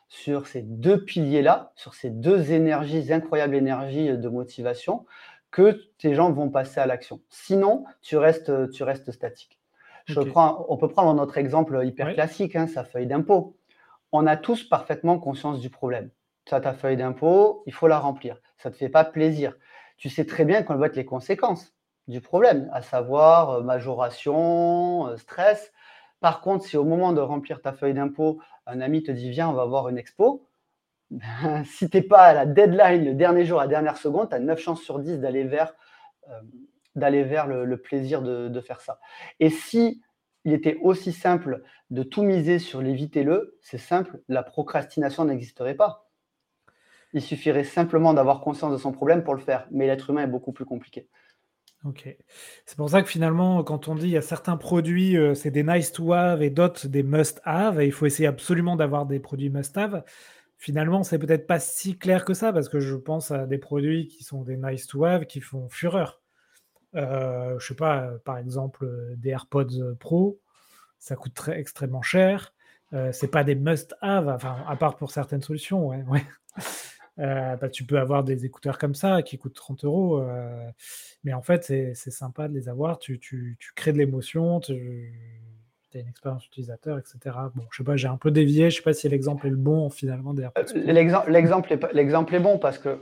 [0.09, 5.05] sur ces deux piliers-là, sur ces deux énergies, incroyables énergies de motivation,
[5.51, 7.21] que tes gens vont passer à l'action.
[7.29, 9.60] Sinon, tu restes, tu restes statique.
[10.07, 13.57] Je prends, on peut prendre notre exemple hyper classique, hein, sa feuille d'impôt.
[14.13, 16.11] On a tous parfaitement conscience du problème.
[16.45, 18.37] Tu as ta feuille d'impôt, il faut la remplir.
[18.59, 19.55] Ça ne te fait pas plaisir.
[19.97, 21.75] Tu sais très bien qu'on va être les conséquences
[22.09, 25.73] du problème, à savoir euh, majoration, euh, stress.
[26.21, 29.49] Par contre, si au moment de remplir ta feuille d'impôt, un ami te dit viens,
[29.49, 30.47] on va voir une expo,
[31.11, 34.29] ben, si tu n'es pas à la deadline, le dernier jour, à la dernière seconde,
[34.29, 35.75] tu as 9 chances sur 10 d'aller vers,
[36.29, 36.41] euh,
[37.01, 39.01] d'aller vers le, plaisir de, faire ça.
[39.41, 40.01] Et si
[40.45, 46.09] il était aussi simple de tout miser sur l'évitez-le, c'est simple, la procrastination n'existerait pas.
[47.13, 49.67] Il suffirait simplement d'avoir conscience de son problème pour le faire.
[49.73, 51.09] Mais l'être humain est beaucoup plus compliqué.
[51.85, 52.15] Ok.
[52.67, 55.51] C'est pour ça que finalement, quand on dit il y a certains produits, euh, c'est
[55.51, 59.07] des nice to have et d'autres des must have, et il faut essayer absolument d'avoir
[59.07, 60.05] des produits must have.
[60.59, 64.09] Finalement, c'est peut-être pas si clair que ça, parce que je pense à des produits
[64.09, 66.20] qui sont des nice to have qui font fureur.
[66.95, 70.41] Euh, je sais pas, euh, par exemple, euh, des AirPods Pro,
[70.99, 72.53] ça coûte très, extrêmement cher.
[72.93, 76.05] Euh, c'est pas des must have, enfin, à part pour certaines solutions, ouais.
[77.17, 80.25] bah, tu peux avoir des écouteurs comme ça qui coûtent 30 euros.
[81.23, 82.99] Mais en fait, c'est sympa de les avoir.
[82.99, 84.73] Tu, tu, tu crées de l'émotion, tu
[85.95, 87.19] as une expérience utilisateur, etc.
[87.55, 88.71] Bon, je sais pas, j'ai un peu dévié.
[88.71, 90.35] Je sais pas si l'exemple est le bon finalement.
[90.87, 92.99] L'exemple est, est, bon parce que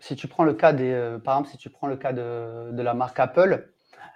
[0.00, 2.82] si tu prends le cas des, par exemple, si tu prends le cas de, de
[2.82, 3.68] la marque Apple,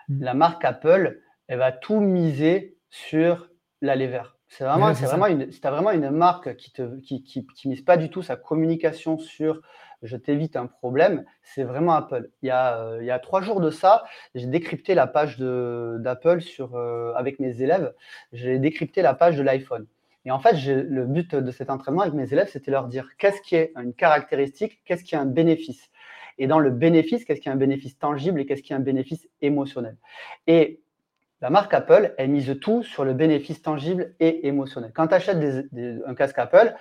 [0.08, 0.22] mmh.
[0.22, 3.48] la marque Apple, elle va tout miser sur
[3.80, 4.36] la vert.
[4.48, 8.08] C'est vraiment, c'est vraiment, une, vraiment une marque qui ne qui, qui, mise pas du
[8.08, 9.60] tout sa communication sur
[10.04, 12.30] je t'évite un problème, c'est vraiment Apple.
[12.42, 15.38] Il y, a, euh, il y a trois jours de ça, j'ai décrypté la page
[15.38, 17.94] d'Apple sur euh, avec mes élèves.
[18.32, 19.86] J'ai décrypté la page de l'iPhone.
[20.24, 23.42] Et en fait, le but de cet entraînement avec mes élèves, c'était leur dire qu'est-ce
[23.42, 25.90] qui est une caractéristique, qu'est-ce qui est un bénéfice.
[26.38, 28.80] Et dans le bénéfice, qu'est-ce qui est un bénéfice tangible et qu'est-ce qui est un
[28.80, 29.96] bénéfice émotionnel.
[30.46, 30.80] Et
[31.40, 34.92] la marque Apple, elle mise tout sur le bénéfice tangible et émotionnel.
[34.94, 35.38] Quand tu achètes
[36.06, 36.74] un casque Apple,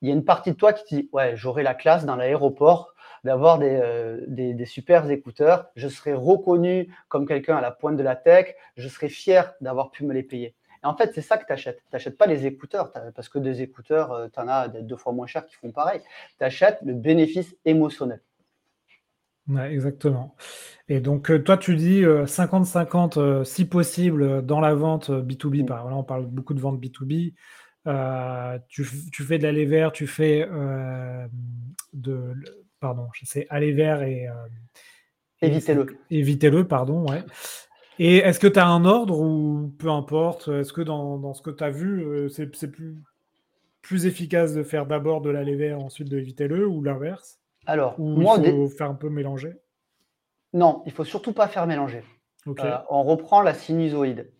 [0.00, 2.16] il y a une partie de toi qui te dit Ouais, j'aurai la classe dans
[2.16, 8.02] l'aéroport d'avoir des, euh, super écouteurs, je serai reconnu comme quelqu'un à la pointe de
[8.02, 10.54] la tech, je serai fier d'avoir pu me les payer.
[10.82, 11.78] Et en fait, c'est ça que tu achètes.
[11.78, 15.12] Tu n'achètes pas les écouteurs, parce que des écouteurs, euh, tu en as deux fois
[15.12, 16.00] moins cher qui font pareil.
[16.38, 18.20] Tu achètes le bénéfice émotionnel
[19.56, 20.34] exactement.
[20.88, 25.64] Et donc, euh, toi, tu dis 50-50, euh, euh, si possible, dans la vente B2B.
[25.64, 27.34] Par là, on parle beaucoup de vente B2B.
[28.68, 30.48] tu, fais de l'aller vert, tu fais
[31.92, 32.34] de.
[32.80, 34.28] Pardon, je sais, aller vert et.
[35.42, 35.86] évitez-le.
[36.10, 37.24] Évitez-le, pardon, ouais.
[37.98, 41.50] Et est-ce que tu as un ordre ou peu importe Est-ce que dans, ce que
[41.50, 42.96] tu as vu, c'est plus,
[43.82, 47.40] plus efficace de faire d'abord de l'aller vert, ensuite de évitez-le ou l'inverse?
[47.66, 49.54] Alors, moi, il faut faire un peu mélanger?
[50.52, 52.02] Non, il faut surtout pas faire mélanger.
[52.46, 54.30] Euh, on reprend la sinusoïde.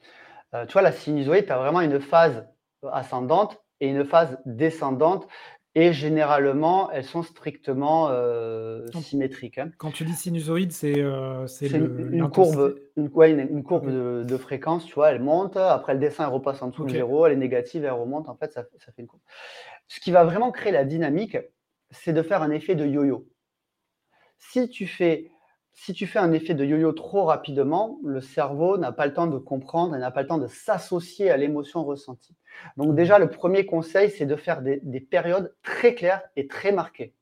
[0.54, 2.46] Euh, tu vois, la sinusoïde, tu as vraiment une phase
[2.90, 5.28] ascendante et une phase descendante.
[5.74, 9.58] Et généralement, elles sont strictement euh, symétriques.
[9.58, 9.70] Hein.
[9.78, 13.10] Quand tu dis sinusoïde, c'est une, courbe, une,
[13.62, 13.90] courbe
[14.24, 17.26] de, fréquence, tu vois, elle monte, après elle descend, elle repasse en dessous de zéro,
[17.26, 19.22] elle est négative, elle remonte, en fait, ça, ça, fait une courbe.
[19.86, 21.36] Ce qui va vraiment créer la dynamique,
[21.90, 23.28] c'est de faire un effet de yo-yo.
[24.38, 25.30] Si tu fais
[25.74, 29.26] si tu fais un effet de yo-yo trop rapidement, le cerveau n'a pas le temps
[29.26, 32.36] de comprendre et n'a pas le temps de s'associer à l'émotion ressentie.
[32.76, 37.14] Donc déjà, le premier conseil, c'est de faire des, périodes très claires et très marquées.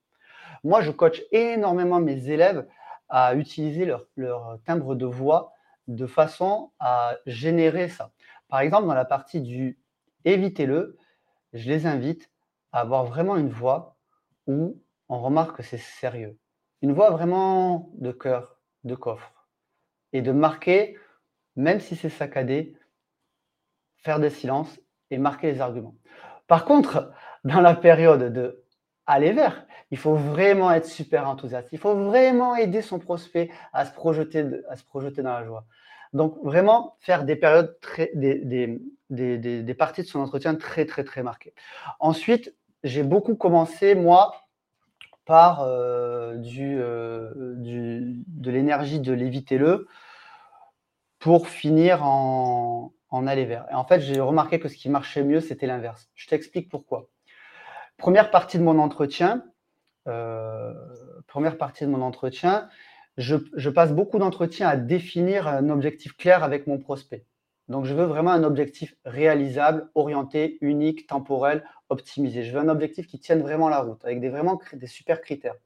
[0.64, 2.66] Moi, je coach énormément mes élèves
[3.09, 5.52] à utiliser leur, leur timbre de voix
[5.87, 8.11] de façon à générer ça.
[8.48, 9.78] Par exemple, dans la partie du
[10.24, 10.96] évitez-le,
[11.52, 12.30] je les invite
[12.72, 13.96] à avoir vraiment une voix
[14.46, 16.37] où on remarque que c'est sérieux.
[16.82, 19.32] Une voix vraiment de cœur, de coffre.
[20.12, 20.96] Et de marquer,
[21.56, 22.76] même si c'est saccadé,
[23.98, 24.78] faire des silences
[25.10, 25.96] et marquer les arguments.
[26.46, 27.12] Par contre,
[27.44, 28.64] dans la période de
[29.06, 31.68] aller vers, il faut vraiment être super enthousiaste.
[31.72, 35.64] Il faut vraiment aider son prospect à se projeter, à se projeter dans la joie.
[36.12, 37.76] Donc, vraiment faire des périodes,
[38.14, 41.54] des, parties de son entretien très, très, très marquées.
[42.00, 44.34] Ensuite, j'ai beaucoup commencé, moi,
[45.26, 49.86] par euh, euh, du, de l'énergie de l'évitez-le
[51.18, 52.92] pour finir en,
[53.26, 53.66] aller vers.
[53.70, 56.08] Et en fait, j'ai remarqué que ce qui marchait mieux, c'était l'inverse.
[56.14, 57.08] Je t'explique pourquoi.
[57.96, 59.42] Première partie de mon entretien,
[60.06, 60.74] euh,
[61.27, 62.68] première partie de mon entretien,
[63.16, 67.24] je passe beaucoup d'entretiens à définir un objectif clair avec mon prospect.
[67.69, 72.42] Donc, je veux vraiment un objectif réalisable, orienté, unique, temporel, optimisé.
[72.42, 75.56] Je veux un objectif qui tienne vraiment la route, avec des, vraiment, des super critères.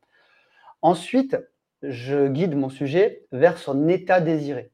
[0.82, 1.36] Ensuite,
[1.82, 4.70] je guide mon sujet vers son état désiré.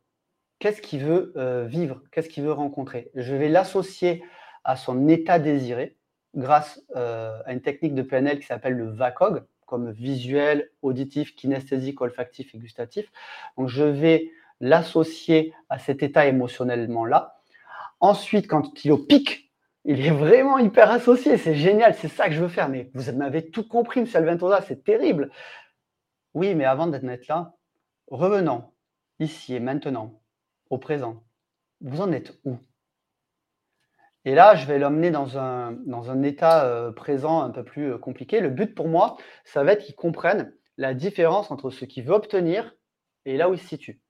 [0.59, 2.03] Qu'est-ce qu'il veut euh, vivre?
[2.13, 3.11] Qu'est-ce qu'il veut rencontrer?
[3.15, 4.23] Je vais l'associer
[4.65, 5.97] à son état désiré
[6.35, 12.01] grâce euh, à une technique de PNL qui s'appelle le VACOG, comme visuel, auditif, kinesthésique,
[12.01, 13.11] olfactif et gustatif.
[13.59, 14.31] Donc, je vais
[14.61, 17.37] l'associer à cet état émotionnellement-là.
[18.01, 19.53] Ensuite, quand il est au pic,
[19.85, 21.39] il est vraiment hyper associé.
[21.39, 22.69] C'est génial, c'est ça que je veux faire.
[22.69, 24.07] Mais vous m'avez tout compris, M.
[24.15, 25.31] Alventosa, c'est terrible.
[26.35, 27.55] Oui, mais avant d'être là,
[28.09, 28.65] revenons
[29.21, 30.21] ici et maintenant,
[30.71, 31.25] au présent.
[31.81, 32.59] Vous en êtes où?
[34.25, 37.93] Et là, je vais l'emmener dans un, dans un état euh, présent un peu plus
[37.93, 38.41] euh, compliqué.
[38.41, 42.13] Le but pour moi, ça va être qu'il comprenne la différence entre ce qu'il veut
[42.13, 42.75] obtenir
[43.25, 44.01] et là où il se situe.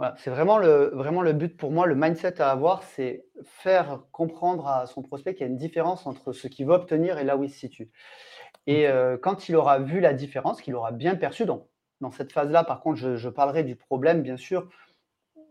[0.00, 4.00] Voilà, c'est vraiment le, vraiment le but pour moi, le mindset à avoir, c'est faire
[4.12, 7.24] comprendre à son prospect qu'il y a une différence entre ce qu'il veut obtenir et
[7.24, 7.90] là où il se situe.
[8.66, 11.66] Et euh, quand il aura vu la différence, qu'il aura bien perçu, donc
[12.00, 14.70] dans cette phase-là, par contre, je, parlerai du problème, bien sûr,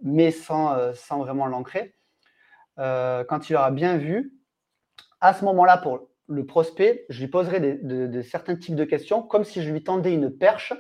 [0.02, 1.93] mais sans, euh, sans vraiment l'ancrer.
[2.80, 4.34] Euh, quand il aura bien vu,
[5.22, 9.43] à ce moment-là, pour le prospect, je lui poserai des, certains types de questions, comme
[9.43, 10.74] si je lui tendais une perche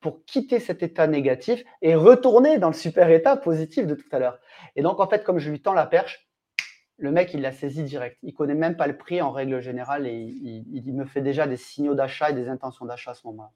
[0.00, 4.18] pour quitter cet état négatif et retourner dans le super état positif de tout à
[4.18, 4.38] l'heure.
[4.76, 6.28] Et donc, en fait, comme je lui tends la perche,
[6.98, 8.18] le mec, il l'a saisi direct.
[8.22, 11.56] Il connaît même pas le prix en règle générale et il, me fait déjà des
[11.56, 13.50] signaux d'achat et des intentions d'achat à ce moment-là.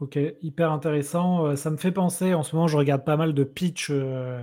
[0.00, 1.46] Ok, hyper intéressant.
[1.46, 4.42] Euh, ça me fait penser, en ce moment, je regarde pas mal de pitch euh,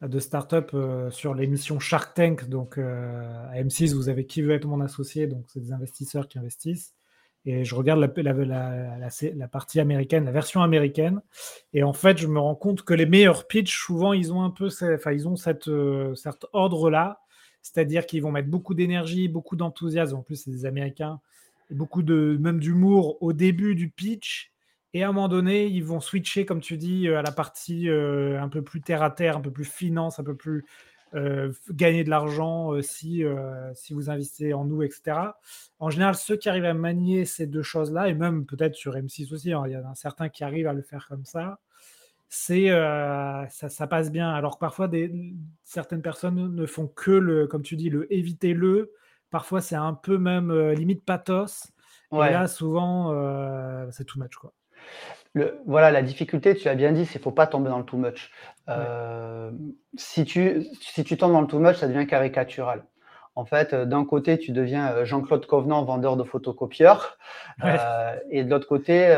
[0.00, 2.48] de start-up euh, sur l'émission Shark Tank.
[2.48, 5.26] Donc, à M6, vous avez qui veut être mon associé?
[5.26, 6.94] Donc, c'est des investisseurs qui investissent.
[7.46, 8.08] Et je regarde la,
[9.48, 11.22] partie américaine, la version américaine.
[11.72, 14.50] Et en fait, je me rends compte que les meilleurs pitch, souvent, ils ont un
[14.50, 15.70] peu, enfin, ils ont cette,
[16.14, 17.20] cet ordre-là
[17.62, 20.16] c'est-à-dire qu'ils vont mettre beaucoup d'énergie, beaucoup d'enthousiasme.
[20.16, 21.20] En plus, c'est des Américains,
[21.70, 24.52] et beaucoup de même d'humour au début du pitch.
[24.92, 27.88] Et à un moment donné, ils vont switcher, comme tu dis, euh, à la partie
[27.88, 30.62] euh, un peu plus terre à terre, un peu plus finance, un peu plus euh,
[31.70, 33.24] gagner de l'argent si,
[33.74, 35.16] si vous investissez en nous, etc.
[35.78, 39.32] En général, ceux qui arrivent à manier ces deux choses-là, et même peut-être sur M6
[39.34, 41.58] aussi, hein, il y en a certains qui arrivent à le faire comme ça,
[42.32, 44.30] c'est euh, ça, passe bien.
[44.32, 45.12] Alors que parfois, des,
[45.64, 48.92] certaines personnes ne font que le, comme tu dis, le éviter-le.
[49.30, 51.72] Parfois, c'est un peu même euh, limite pathos.
[52.12, 54.36] Et là, souvent, euh, c'est too much.
[54.36, 54.52] Quoi.
[55.32, 57.78] Le, voilà, la difficulté, tu as bien dit, c'est qu'il ne faut pas tomber dans
[57.78, 58.30] le too much.
[59.96, 62.84] si, tu, si tu tombes dans le too much, ça devient caricatural.
[63.36, 67.18] En fait, euh, d'un côté, tu deviens euh, Jean-Claude Covenant, vendeur de photocopieurs.
[67.62, 69.14] Euh, et de l'autre côté,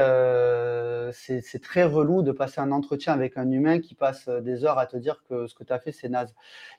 [1.12, 4.86] c'est très relou de passer un entretien avec un humain qui passe des heures à
[4.86, 6.34] te dire que ce que tu as fait, c'est naze.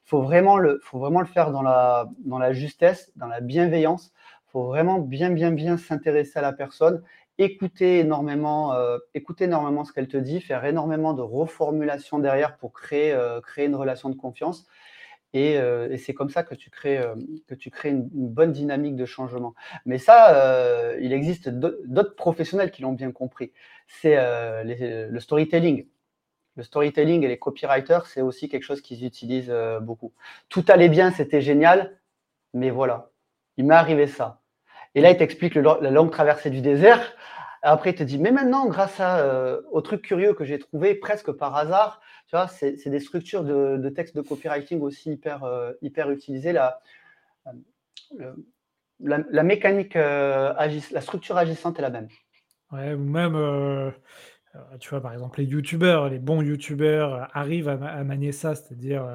[0.05, 3.39] Il faut vraiment le, faut vraiment le faire dans la, dans la justesse, dans la
[3.39, 4.13] bienveillance.
[4.53, 7.03] Faut vraiment bien, bien, bien s'intéresser à la personne
[7.39, 8.75] écouter énormément,
[9.15, 13.75] écouter énormément ce qu'elle te dit, faire énormément de reformulation derrière pour créer, créer une
[13.75, 14.67] relation de confiance.
[15.35, 17.15] Euh, et, c'est comme ça que tu crées, euh,
[17.47, 19.55] que tu crées une, bonne dynamique de changement.
[19.85, 23.51] Mais ça, euh, il existe d'autres professionnels qui l'ont bien compris.
[23.87, 24.15] C'est
[24.63, 25.87] le storytelling.
[26.55, 30.13] Le storytelling et les copywriters, c'est aussi quelque chose qu'ils utilisent beaucoup.
[30.49, 31.99] Tout allait bien, c'était génial,
[32.53, 33.11] mais voilà,
[33.57, 34.42] il m'est arrivé ça.
[34.95, 37.15] Et là, il t'explique la longue traversée du désert.
[37.63, 41.31] Après, il te dit, mais maintenant, grâce à, au truc curieux que j'ai trouvé presque
[41.31, 45.71] par hasard, tu vois, c'est des structures de, de texte de copywriting aussi hyper, euh,
[45.81, 46.51] hyper utilisées.
[46.51, 46.79] La,
[48.19, 48.33] euh,
[48.99, 50.53] la, mécanique, euh,
[50.91, 52.07] la structure agissante est la même.
[52.71, 53.93] Ouais, ou même,
[54.79, 59.07] tu vois, par exemple, les youtubeurs, les bons youtubeurs arrivent à, manier ça, c'est-à-dire,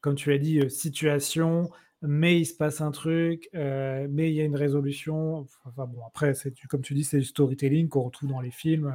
[0.00, 1.70] comme tu as dit, situation,
[2.02, 5.46] mais il se passe un truc, mais il y a une résolution.
[5.64, 6.32] Enfin, bon, après,
[6.68, 8.94] comme tu dis, c'est du storytelling qu'on retrouve dans les films,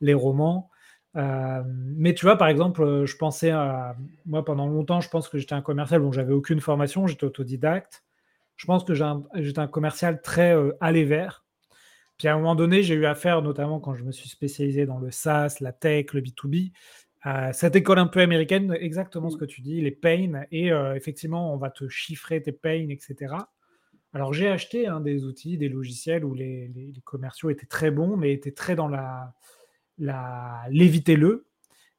[0.00, 0.70] les romans.
[1.16, 3.96] Euh, mais tu vois, par exemple, euh, je pensais à.
[4.26, 6.00] Moi, pendant longtemps, je pense que j'étais un commercial.
[6.00, 8.04] Bon, j'avais aucune formation, j'étais autodidacte.
[8.56, 11.44] Je pense que j'étais un, commercial très euh, aller vers.
[12.18, 14.98] Puis à un moment donné, j'ai eu affaire, notamment quand je me suis spécialisé dans
[14.98, 16.72] le SaaS, la tech, le B2B,
[17.26, 20.42] à cette école un peu américaine, exactement ce que tu dis, les pains.
[20.52, 23.34] Et effectivement, on va te chiffrer tes pains, etc.
[24.14, 28.16] Alors j'ai acheté hein, des outils, des logiciels où les, les, commerciaux étaient très bons,
[28.16, 29.34] mais étaient très dans la
[30.70, 31.46] l'évitez-le.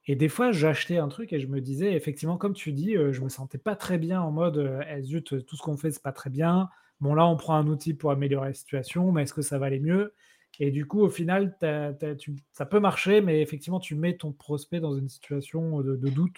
[0.08, 3.12] Et des fois, j'achetais un truc et je me disais, effectivement, comme tu dis, euh,
[3.12, 5.92] je me sentais pas très bien en mode, euh, eh, zut, tout ce qu'on fait,
[5.92, 6.70] c'est pas très bien.
[7.02, 9.66] Bon, là, on prend un outil pour améliorer la situation, mais est-ce que ça va
[9.66, 10.14] aller mieux?
[10.60, 11.56] Et du coup, au final,
[12.52, 16.38] ça peut marcher, mais effectivement, tu mets ton prospect dans une situation de, doute,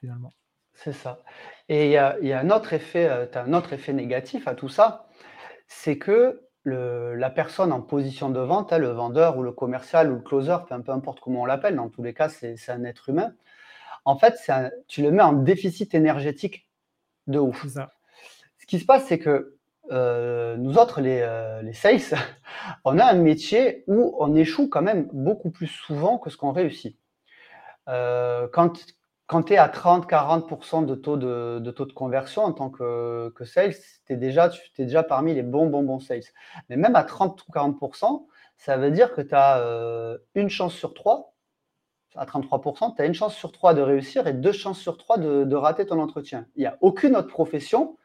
[0.00, 0.32] finalement.
[0.74, 1.22] C'est ça.
[1.68, 4.68] Et il y a, un autre effet, euh, as un autre effet négatif à tout
[4.68, 5.08] ça,
[5.66, 10.14] c'est que la personne en position de vente, hein, le vendeur ou le commercial ou
[10.16, 13.34] le closer, peu, importe comment on l'appelle, dans tous les cas, c'est un être humain.
[14.06, 14.34] En fait,
[14.88, 16.66] tu le mets en déficit énergétique
[17.26, 17.66] de ouf.
[17.66, 19.53] Ce qui se passe, c'est que
[19.90, 22.18] euh, nous autres, les, euh, les, sales,
[22.84, 26.52] on a un métier où on échoue quand même beaucoup plus souvent que ce qu'on
[26.52, 26.98] réussit.
[27.88, 33.30] Euh, quand tu es à 30-40% de taux de, taux de conversion en tant que,
[33.36, 33.74] que sales,
[34.06, 36.22] tu es, déjà, parmi les bons, bons, bons sales.
[36.68, 38.26] Mais même à 30 ou 40%,
[38.56, 41.34] ça veut dire que tu as une chance sur trois,
[42.16, 45.18] à 33%, tu as une chance sur trois de réussir et deux chances sur trois
[45.18, 46.46] de, de rater ton entretien.
[46.54, 47.98] Il n'y a aucune autre profession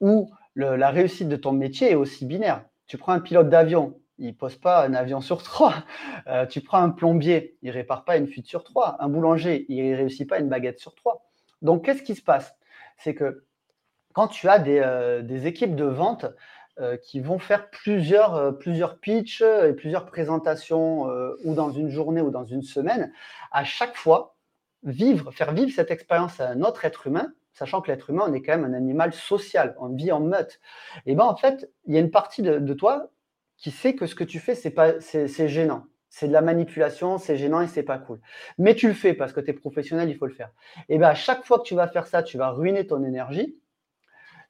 [0.00, 2.64] où la réussite de ton métier est aussi binaire.
[2.86, 5.74] Tu prends un pilote d'avion, il ne pose pas un avion sur trois.
[6.28, 8.96] Euh, tu prends un plombier, il ne répare pas une fuite sur trois.
[9.00, 11.26] Un boulanger, il ne réussit pas une baguette sur trois.
[11.62, 12.54] Donc, qu'est-ce qui se passe?
[12.96, 13.44] C'est que
[14.12, 16.26] quand tu as des, euh, équipes de vente
[16.78, 21.06] euh, qui vont faire plusieurs, plusieurs pitchs et plusieurs présentations,
[21.44, 23.12] ou dans une journée ou dans une semaine,
[23.50, 24.36] à chaque fois,
[25.32, 28.42] faire vivre cette expérience à un autre être humain, sachant que l'être humain, on est
[28.42, 30.60] quand même un animal social, on vit en meute.
[31.06, 33.10] Et bien en fait, il y a une partie de, toi
[33.56, 35.84] qui sait que ce que tu fais, c'est pas, c'est gênant.
[36.08, 38.20] C'est de la manipulation, c'est gênant et c'est pas cool.
[38.58, 40.50] Mais tu le fais parce que tu es professionnel, il faut le faire.
[40.88, 43.56] Et bien à chaque fois que tu vas faire ça, tu vas ruiner ton énergie.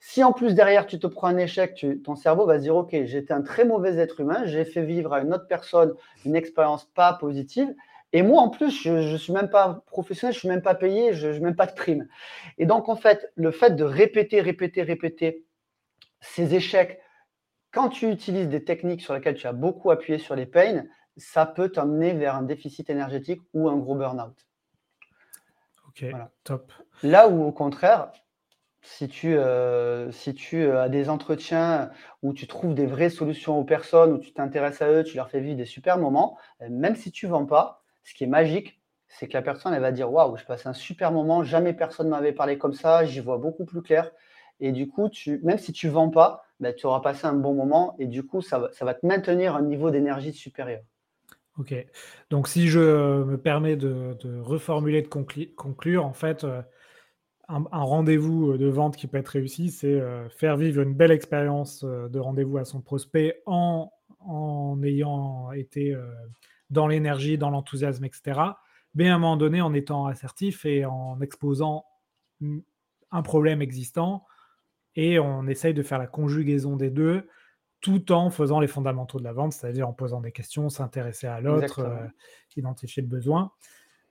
[0.01, 2.91] Si en plus derrière tu te prends un échec, ton cerveau va se dire ok,
[3.05, 5.95] j'étais un très mauvais être humain, j'ai fait vivre à une autre personne
[6.25, 7.73] une expérience pas positive,
[8.13, 10.75] et moi, en plus, je ne suis même pas professionnel, je ne suis même pas
[10.75, 12.09] payé, je n'ai même pas de prime.
[12.59, 15.47] Et donc, en fait, le fait de répéter, répéter, répéter
[16.21, 17.01] ces échecs,
[17.73, 20.85] quand tu utilises des techniques sur lesquelles tu as beaucoup appuyé sur les pains,
[21.17, 24.37] ça peut t'emmener vers un déficit énergétique ou un gros burn-out.
[25.89, 26.05] Ok,
[26.45, 26.73] top.
[27.03, 28.13] Là où, au contraire,
[28.83, 31.91] si tu, euh, si tu as des entretiens
[32.23, 35.31] où tu trouves des vraies solutions aux personnes, où tu t'intéresses à eux, tu leur
[35.31, 36.37] fais vivre des super moments,
[36.69, 39.83] même si tu ne vends pas, ce qui est magique, c'est que la personne, elle
[39.83, 43.05] va dire Waouh, je passe un super moment, jamais personne ne m'avait parlé comme ça,
[43.05, 44.11] j'y vois beaucoup plus clair.
[44.61, 47.33] Et du coup, tu, même si tu ne vends pas, bah, tu auras passé un
[47.35, 50.83] bon moment et du coup, ça va, ça va te maintenir un niveau d'énergie supérieur.
[51.59, 51.75] Ok.
[52.31, 52.81] Donc, si je
[53.25, 56.63] me permets de, reformuler, de conclure, en fait, euh,
[57.49, 61.85] un, rendez-vous de vente qui peut être réussi, c'est euh, faire vivre une belle expérience
[61.85, 65.95] euh, de rendez-vous à son prospect en, en ayant été
[66.73, 68.41] dans l'énergie, dans l'enthousiasme, etc.
[68.95, 71.85] Mais à un moment donné, en étant assertif et en exposant
[72.41, 74.25] un problème existant,
[74.97, 77.29] et on essaye de faire la conjugaison des deux,
[77.81, 81.41] tout en faisant les fondamentaux de la vente, c'est-à-dire en posant des questions, s'intéresser à
[81.41, 82.07] l'autre, euh,
[82.57, 83.53] identifier le besoin.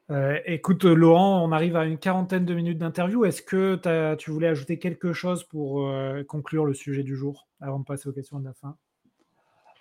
[0.09, 3.24] Euh, écoute, Laurent, on arrive à une quarantaine de minutes d'interview.
[3.24, 7.80] Est-ce que tu voulais ajouter quelque chose pour euh, conclure le sujet du jour avant
[7.80, 8.76] de passer aux questions de la fin?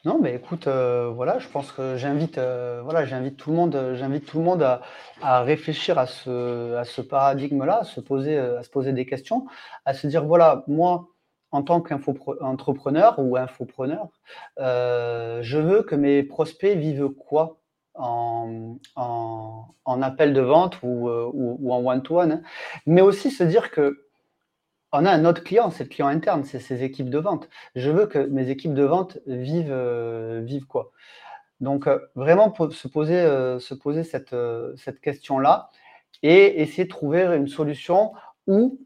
[0.07, 3.75] Non, mais écoute, euh, voilà, je pense que j'invite, euh, voilà, j'invite tout le monde,
[3.75, 9.45] euh, j'invite tout le monde à, réfléchir à ce, paradigme-là, à se poser, des questions,
[9.85, 11.09] à se dire, voilà, moi,
[11.51, 14.09] en tant qu'entrepreneur ou infopreneur,
[14.59, 17.59] je veux que mes prospects vivent quoi
[17.95, 22.43] en, en, appel de vente ou, ou, en one-to-one, hein.
[22.87, 24.10] mais aussi se dire que
[24.93, 27.49] on a un autre client, c'est le client interne, c'est ses équipes de vente.
[27.75, 30.91] Je veux que mes équipes de vente vivent, euh, vivent quoi
[31.61, 34.35] Donc, euh, vraiment se poser, euh, se poser cette,
[34.77, 35.71] cette question-là
[36.23, 38.13] et essayer de trouver une solution
[38.47, 38.81] où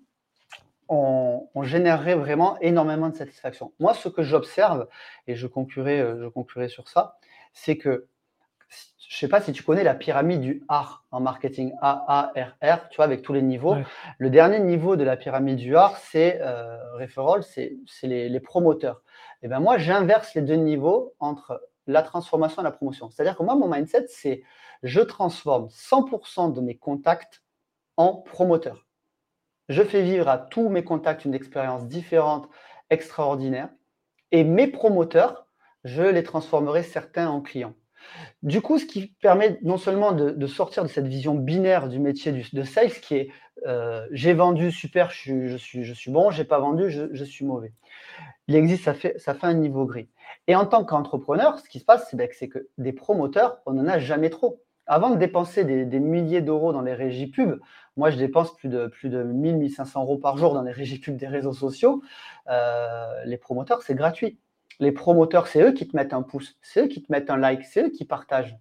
[0.89, 3.73] on, générerait vraiment énormément de satisfaction.
[3.81, 4.87] Moi, ce que j'observe,
[5.27, 7.17] et je conclurai, je conclurai sur ça,
[7.55, 8.07] c'est que
[9.15, 12.97] je ne sais pas si tu connais la pyramide du R en marketing, A-A-R-R, tu
[12.97, 13.77] vois, avec tous les niveaux.
[14.19, 19.03] Le dernier niveau de la pyramide du R, c'est euh, referral, c'est les, promoteurs.
[19.43, 23.09] Et ben moi, j'inverse les deux niveaux entre la transformation et la promotion.
[23.09, 24.43] C'est-à-dire que moi, mon mindset, c'est
[24.83, 27.45] je transforme 100% de mes contacts
[27.97, 28.85] en promoteurs.
[29.69, 32.49] Je fais vivre à tous mes contacts une expérience différente,
[32.91, 33.69] extraordinaire.
[34.33, 35.47] Et mes promoteurs,
[35.85, 37.75] je les transformerai certains en clients.
[38.43, 42.33] Du coup, ce qui permet non seulement de, sortir de cette vision binaire du métier
[42.33, 43.29] de sales, qui est
[43.67, 47.73] euh, j'ai vendu, super, je suis, je suis, bon, j'ai pas vendu, je, suis mauvais.
[48.49, 50.09] Il existe, ça fait, un niveau gris.
[50.47, 53.99] Et en tant qu'entrepreneur, ce qui se passe, c'est que des promoteurs, on n'en a
[53.99, 54.61] jamais trop.
[54.87, 57.59] Avant de dépenser des, milliers d'euros dans les régies pubs,
[57.97, 60.99] moi je dépense plus de, plus de 1000, 1500 euros par jour dans les régies
[60.99, 62.03] pubs des réseaux sociaux.
[62.51, 64.39] Euh, les promoteurs, c'est gratuit
[64.81, 67.37] les promoteurs, c'est eux qui te mettent un pouce, c'est eux qui te mettent un
[67.37, 68.57] like, c'est eux qui partagent.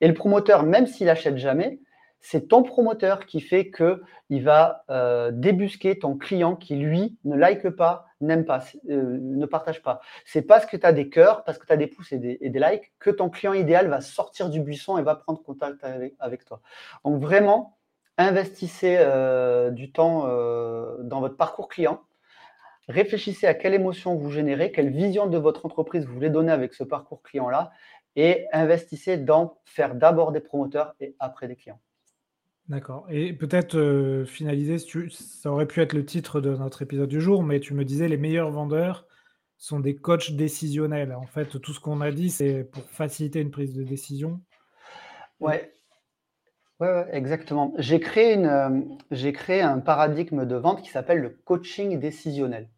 [0.00, 1.80] Et le promoteur, même s'il n'achète jamais,
[2.20, 7.68] c'est ton promoteur qui fait qu'il va euh, débusquer ton client qui, lui, ne like
[7.70, 10.00] pas, n'aime pas, euh, ne partage pas.
[10.24, 12.38] C'est parce que tu as des cœurs, parce que tu as des pouces et des,
[12.40, 15.84] likes, que ton client idéal va sortir du buisson et va prendre contact
[16.18, 16.60] avec, toi.
[17.04, 17.78] Donc vraiment,
[18.16, 20.26] investissez euh, du temps
[21.02, 22.00] dans votre parcours client.
[22.88, 26.72] Réfléchissez à quelle émotion vous générez, quelle vision de votre entreprise vous voulez donner avec
[26.72, 27.70] ce parcours client-là
[28.16, 31.80] et investissez dans faire d'abord des promoteurs et après des clients.
[32.68, 34.78] D'accord et peut-être, euh, finaliser,
[35.10, 38.08] ça aurait pu être le titre de notre épisode du jour, mais tu me disais:
[38.08, 39.06] «Les meilleurs vendeurs
[39.56, 41.14] sont des coachs décisionnels».
[41.14, 44.40] En fait, tout ce qu'on a dit, c'est pour faciliter une prise de décision?
[45.40, 45.72] Ouais.
[46.80, 47.72] Ouais, exactement.
[47.78, 48.80] J'ai créé une, euh,
[49.10, 52.68] j'ai créé un paradigme de vente qui s'appelle le coaching décisionnel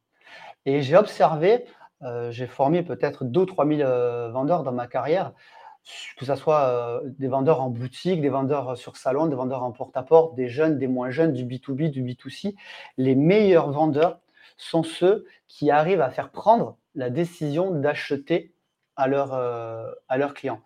[0.67, 1.65] et j'ai observé,
[2.03, 5.33] euh, j'ai formé peut-être 2 ou 3 000, vendeurs dans ma carrière
[6.17, 9.73] que ce soit euh, des vendeurs en boutique, des vendeurs sur salon, des vendeurs en
[9.73, 12.55] porte-à-porte, des jeunes, des moins jeunes, du B2B, du B2C,
[12.99, 14.21] les meilleurs vendeurs
[14.57, 18.53] sont ceux qui arrivent à faire prendre la décision d'acheter
[18.97, 20.61] à, leur, euh, leurs clients.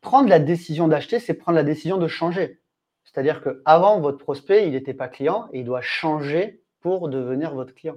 [0.00, 2.60] Prendre la décision d'acheter, c'est prendre la décision de changer.
[3.04, 7.74] C'est-à-dire qu'avant, votre prospect, il n'était pas client et il doit changer pour devenir votre
[7.74, 7.96] client.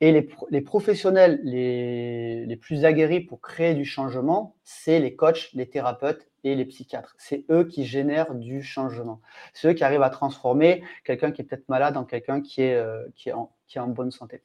[0.00, 6.26] Et les, professionnels les, plus aguerris pour créer du changement, c'est les coachs, les thérapeutes
[6.44, 7.14] et les psychiatres.
[7.18, 9.20] C'est eux qui génèrent du changement.
[9.52, 12.74] C'est eux qui arrivent à transformer quelqu'un qui est peut-être malade en quelqu'un qui est,
[12.74, 13.04] euh,
[13.34, 14.42] en bonne santé.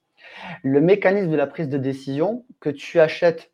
[0.63, 3.51] Le mécanisme de la prise de décision, que tu achètes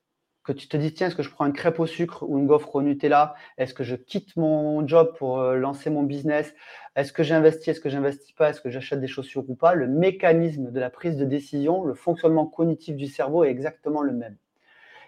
[0.48, 2.48] que tu te dis, tiens, est-ce que je prends une crêpe au sucre ou une
[2.48, 3.36] gaufre au Nutella?
[3.58, 6.56] Est-ce que je quitte mon job pour euh, lancer mon business?
[6.96, 7.68] Est-ce que j'investis?
[7.68, 8.50] Est-ce que j'investis pas?
[8.50, 9.74] Est-ce que j'achète des chaussures ou pas?
[9.74, 14.14] Le mécanisme de la prise de décision, le fonctionnement cognitif du cerveau est exactement le
[14.14, 14.38] même.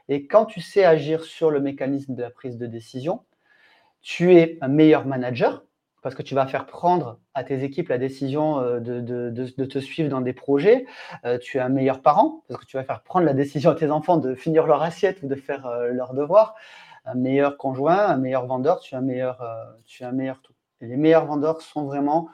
[0.10, 3.24] Et quand tu sais agir sur le mécanisme de la prise de décision,
[4.02, 5.64] tu es un meilleur manager
[6.02, 10.10] parce que tu vas faire prendre à tes équipes la décision euh, de, te suivre
[10.10, 10.86] dans des projets.
[11.26, 13.76] Euh, tu es un meilleur parent, parce que tu vas faire prendre la décision à
[13.76, 16.56] tes enfants de finir leur assiette ou de faire euh, leurs devoirs.
[17.06, 19.42] Un meilleur conjoint, un meilleur vendeur, tu es un meilleur,
[19.86, 20.54] tu es un meilleur tout.
[20.82, 22.30] les meilleurs vendeurs sont vraiment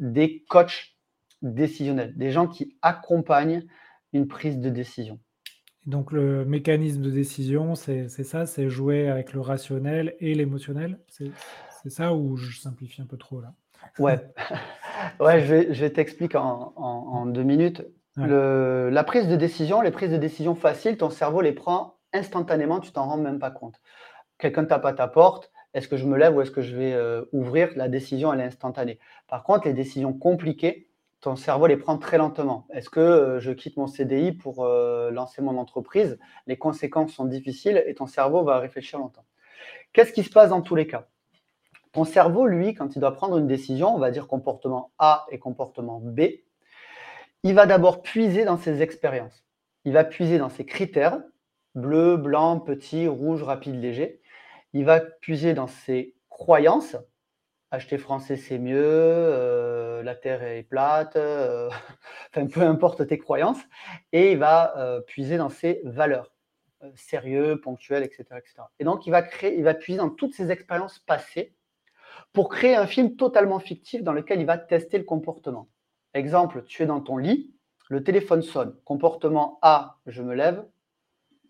[0.00, 0.96] des coachs
[1.42, 3.66] décisionnels, des gens qui accompagnent
[4.12, 5.20] une prise de décision.
[5.84, 10.98] Donc le mécanisme de décision, c'est ça, c'est jouer avec le rationnel et l'émotionnel
[11.86, 13.52] c'est ça ou je simplifie un peu trop là?
[14.00, 14.18] Ouais,
[15.20, 17.86] ouais je vais, t'expliquer en, deux minutes.
[18.16, 22.90] la prise de décision, les prises de décision faciles, ton cerveau les prend instantanément, tu
[22.90, 23.80] t'en rends même pas compte.
[24.38, 26.92] Quelqu'un tape à ta porte, est-ce que je me lève ou est-ce que je vais
[26.92, 27.70] euh, ouvrir?
[27.76, 28.98] La décision, elle est instantanée.
[29.28, 30.88] Par contre, les décisions compliquées,
[31.20, 32.66] ton cerveau les prend très lentement.
[32.70, 36.18] Est-ce que euh, je quitte mon CDI pour euh, lancer mon entreprise?
[36.48, 39.24] Les conséquences sont difficiles et ton cerveau va réfléchir longtemps.
[39.92, 41.06] Qu'est-ce qui se passe dans tous les cas?
[41.96, 45.38] Ton cerveau, lui, quand il doit prendre une décision, on va dire comportement A et
[45.38, 46.20] comportement B,
[47.42, 49.46] il va d'abord puiser dans ses expériences.
[49.86, 51.22] Il va puiser dans ses critères,
[51.74, 54.20] bleu, blanc, petit, rouge, rapide, léger.
[54.74, 56.98] Il va puiser dans ses croyances.
[57.70, 61.70] Acheter français, c'est mieux, euh, la terre est plate, euh,
[62.36, 63.62] enfin, peu importe tes croyances.
[64.12, 66.30] Et il va euh, puiser dans ses valeurs,
[66.94, 68.64] sérieux, ponctuel, etc., etc.
[68.80, 71.55] Et donc, il va, créer, il va puiser dans toutes ses expériences passées
[72.36, 75.70] pour créer un film totalement fictif dans lequel il va tester le comportement.
[76.12, 77.54] Exemple, tu es dans ton lit,
[77.88, 78.76] le téléphone sonne.
[78.84, 80.62] Comportement A, je me lève.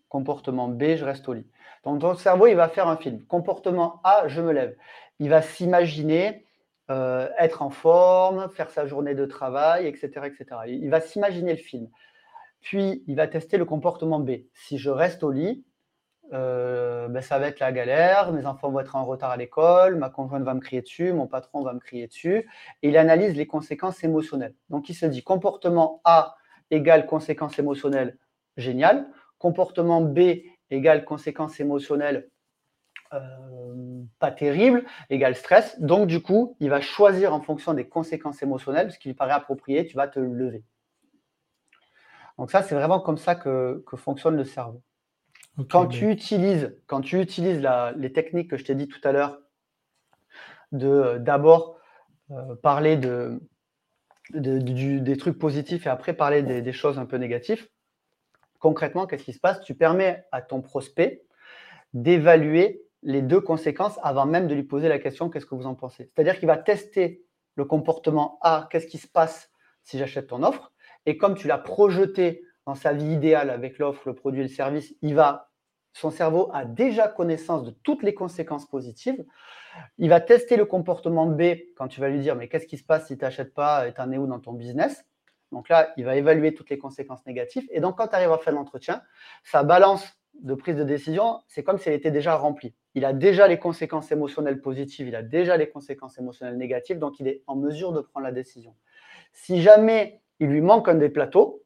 [0.07, 1.45] Comportement B, je reste au lit.
[1.83, 3.21] Donc ton cerveau, il va faire un film.
[3.25, 4.77] Comportement A, je me lève.
[5.19, 6.45] Il va s'imaginer
[6.89, 10.21] euh, être en forme, faire sa journée de travail, etc.
[10.23, 10.45] etc.
[10.67, 11.89] Il va s'imaginer le film.
[12.61, 14.31] Puis, il va tester le comportement B.
[14.53, 15.65] Si je reste au lit,
[16.33, 19.95] euh, ben, ça va être la galère, mes enfants vont être en retard à l'école,
[19.95, 22.49] ma conjointe va me crier dessus, mon patron va me crier dessus,
[22.81, 24.53] et il analyse les conséquences émotionnelles.
[24.69, 26.35] Donc il se dit comportement A
[26.69, 28.17] égale conséquences émotionnelles,
[28.57, 29.07] génial,
[29.37, 30.19] comportement B
[30.69, 32.29] égale conséquences émotionnelles,
[33.13, 35.79] euh, pas terrible, égale stress.
[35.79, 39.33] Donc du coup, il va choisir en fonction des conséquences émotionnelles, ce qui lui paraît
[39.33, 40.63] approprié, tu vas te lever.
[42.37, 44.83] Donc ça, c'est vraiment comme ça que fonctionne le cerveau
[45.65, 49.39] quand, tu utilises, quand tu utilises les techniques que je t'ai dit tout à l'heure,
[50.71, 51.77] de euh, d'abord
[52.31, 53.39] euh, parler de,
[54.33, 57.67] des trucs positifs et après parler des, choses un peu négatives,
[58.59, 59.61] concrètement, qu'est-ce qui se passe?
[59.61, 61.23] Tu permets à ton prospect
[61.93, 65.75] d'évaluer les deux conséquences avant même de lui poser la question qu'est-ce que vous en
[65.75, 66.11] pensez?
[66.13, 67.23] C'est-à-dire qu'il va tester
[67.55, 69.49] le comportement A, qu'est-ce qui se passe
[69.83, 70.73] si j'achète ton offre?
[71.05, 74.49] Et comme tu l'as projeté dans sa vie idéale avec l'offre, le produit et le
[74.49, 75.46] service, il va
[75.97, 79.25] son cerveau a déjà connaissance de toutes les conséquences positives.
[79.97, 81.41] Il va tester le comportement B
[81.75, 83.93] quand tu vas lui dire mais qu'est-ce qui se passe si tu n'achètes pas et
[83.93, 85.05] tu en es où dans ton business?
[85.51, 87.65] Donc là, il va évaluer toutes les conséquences négatives.
[87.71, 89.01] Et donc quand tu arrives à faire l'entretien,
[89.43, 90.05] sa balance
[90.39, 92.75] de prise de décision, c'est comme si elle était déjà remplie.
[92.93, 97.19] Il a déjà les conséquences émotionnelles positives, il a déjà les conséquences émotionnelles négatives, donc
[97.19, 98.75] il est en mesure de prendre la décision.
[99.33, 101.63] Si jamais il lui manque un des plateaux,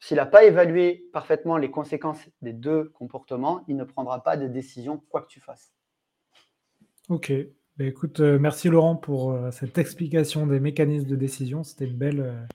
[0.00, 4.46] s'il n'a pas évalué parfaitement les conséquences des deux comportements, il ne prendra pas de
[4.46, 5.72] décision, quoi que tu fasses.
[7.08, 7.32] Ok.
[7.76, 11.62] Bah, écoute, euh, merci Laurent pour euh, cette explication des mécanismes de décision.
[11.62, 12.46] C'était une belle, euh,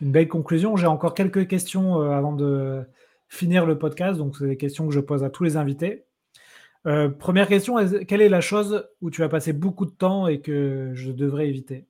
[0.00, 0.76] une belle conclusion.
[0.76, 2.84] J'ai encore quelques questions avant de
[3.28, 4.18] finir le podcast.
[4.18, 6.04] Donc, c'est des questions que je pose à tous les invités.
[7.18, 7.76] première question,
[8.06, 11.48] quelle est la chose où tu as passé beaucoup de temps et que je devrais
[11.48, 11.86] éviter?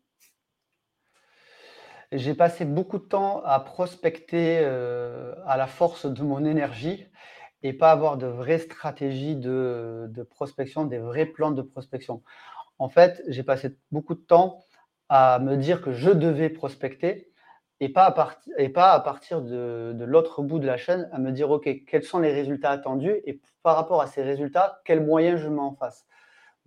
[2.13, 7.07] J'ai passé beaucoup de temps à prospecter euh, à la force de mon énergie
[7.63, 12.23] et pas avoir de vraies stratégies de, prospection, des vrais plans de prospection.
[12.79, 14.61] En fait, j'ai passé beaucoup de temps
[15.09, 17.33] à me dire que je devais prospecter
[17.81, 21.69] et pas à, partir de, de l'autre bout de la chaîne à me dire, OK,
[21.87, 25.61] quels sont les résultats attendus et par rapport à ces résultats, quels moyens je mets
[25.61, 26.07] en face?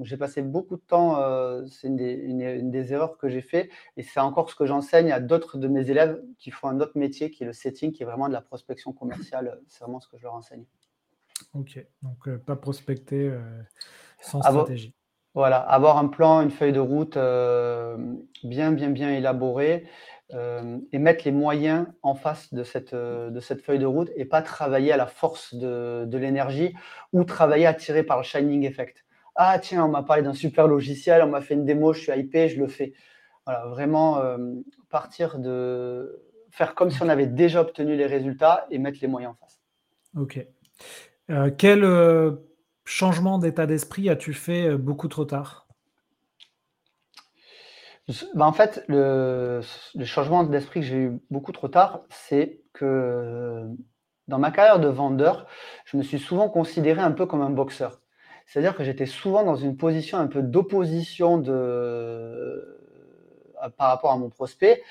[0.01, 4.19] J'ai passé beaucoup de temps, euh, c'est une, des erreurs que j'ai fait, et c'est
[4.19, 7.43] encore ce que j'enseigne à d'autres de mes élèves qui font un autre métier, qui
[7.43, 9.59] est le setting, qui est vraiment de la prospection commerciale.
[9.67, 10.65] C'est vraiment ce que je leur enseigne.
[11.53, 13.41] Ok, donc euh, pas prospecter euh,
[14.21, 14.93] sans stratégie.
[15.35, 17.13] Voilà, avoir un plan, une feuille de route
[18.43, 19.85] bien, bien, bien élaborée
[20.31, 24.41] et mettre les moyens en face de cette, de cette feuille de route et pas
[24.41, 26.75] travailler à la force de, de l'énergie
[27.13, 29.05] ou travailler attiré par le shining effect
[29.41, 32.11] ah tiens, on m'a parlé d'un super logiciel, on m'a fait une démo, je suis
[32.11, 32.91] hypé, je le fais.
[33.45, 34.37] Voilà, vraiment euh,
[34.89, 36.21] partir de
[36.51, 39.61] faire comme si on avait déjà obtenu les résultats et mettre les moyens en face.
[40.17, 40.45] Ok.
[41.29, 42.31] Euh, quel euh,
[42.83, 45.67] changement d'état d'esprit as-tu fait beaucoup trop tard?
[48.33, 49.61] Bah, En fait, le,
[49.95, 53.63] le changement d'esprit que j'ai eu beaucoup trop tard, c'est que
[54.27, 55.47] dans ma carrière de vendeur,
[55.85, 58.01] je me suis souvent considéré un peu comme un boxeur.
[58.49, 61.41] C'est-à-dire que j'étais souvent dans une position un peu d'opposition.
[61.47, 62.75] Euh,
[63.77, 64.81] par rapport à mon prospect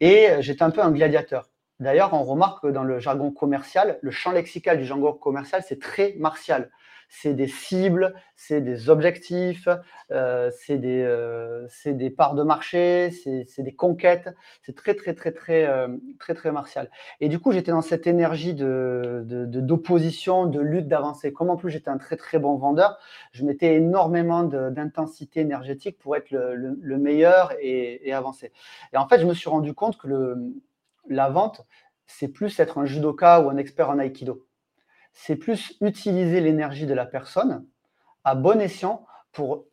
[0.00, 1.48] et j'étais un peu un gladiateur.
[1.80, 5.80] D'ailleurs, on remarque que dans le jargon commercial, le champ lexical du jargon commercial, c'est
[5.80, 6.70] très martial
[7.08, 9.68] c'est des cibles, c'est des objectifs,
[10.10, 14.28] euh, c'est des, euh, des, parts de marché, c'est des conquêtes.
[14.62, 15.88] C'est très, très, très, très, euh,
[16.18, 16.90] très, très martial.
[17.20, 21.32] Et du coup, j'étais dans cette énergie d'opposition, de, de, lutte, d'avancée.
[21.32, 22.98] Comme en plus j'étais un très, très bon vendeur,
[23.32, 28.52] je mettais énormément d'intensité énergétique pour être le, le, meilleur et, et, avancer.
[28.92, 30.36] Et en fait, je me suis rendu compte que le,
[31.08, 31.62] la vente,
[32.06, 34.47] c'est plus être un judoka ou un expert en aïkido
[35.20, 37.66] c'est plus utiliser l'énergie de la personne
[38.22, 39.66] à bon escient pour,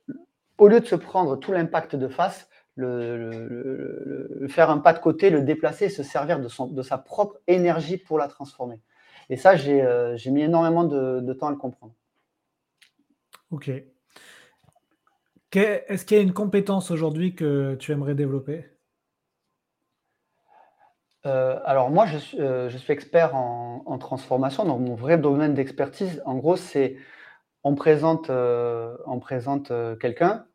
[0.57, 5.29] au lieu de se prendre tout l'impact de face, le, faire un pas de côté,
[5.29, 8.81] le déplacer, se servir de, de sa propre énergie pour la transformer.
[9.29, 11.93] Et ça, j'ai euh, mis énormément de, temps à le comprendre.
[13.51, 13.69] Ok.
[15.53, 18.65] Est-ce qu'il y a une compétence aujourd'hui que tu aimerais développer?
[21.25, 24.65] Euh, alors moi, je suis, euh, expert en, transformation.
[24.65, 26.97] Donc mon vrai domaine d'expertise, en gros, c'est
[27.63, 30.45] on présente, euh, quelqu'un,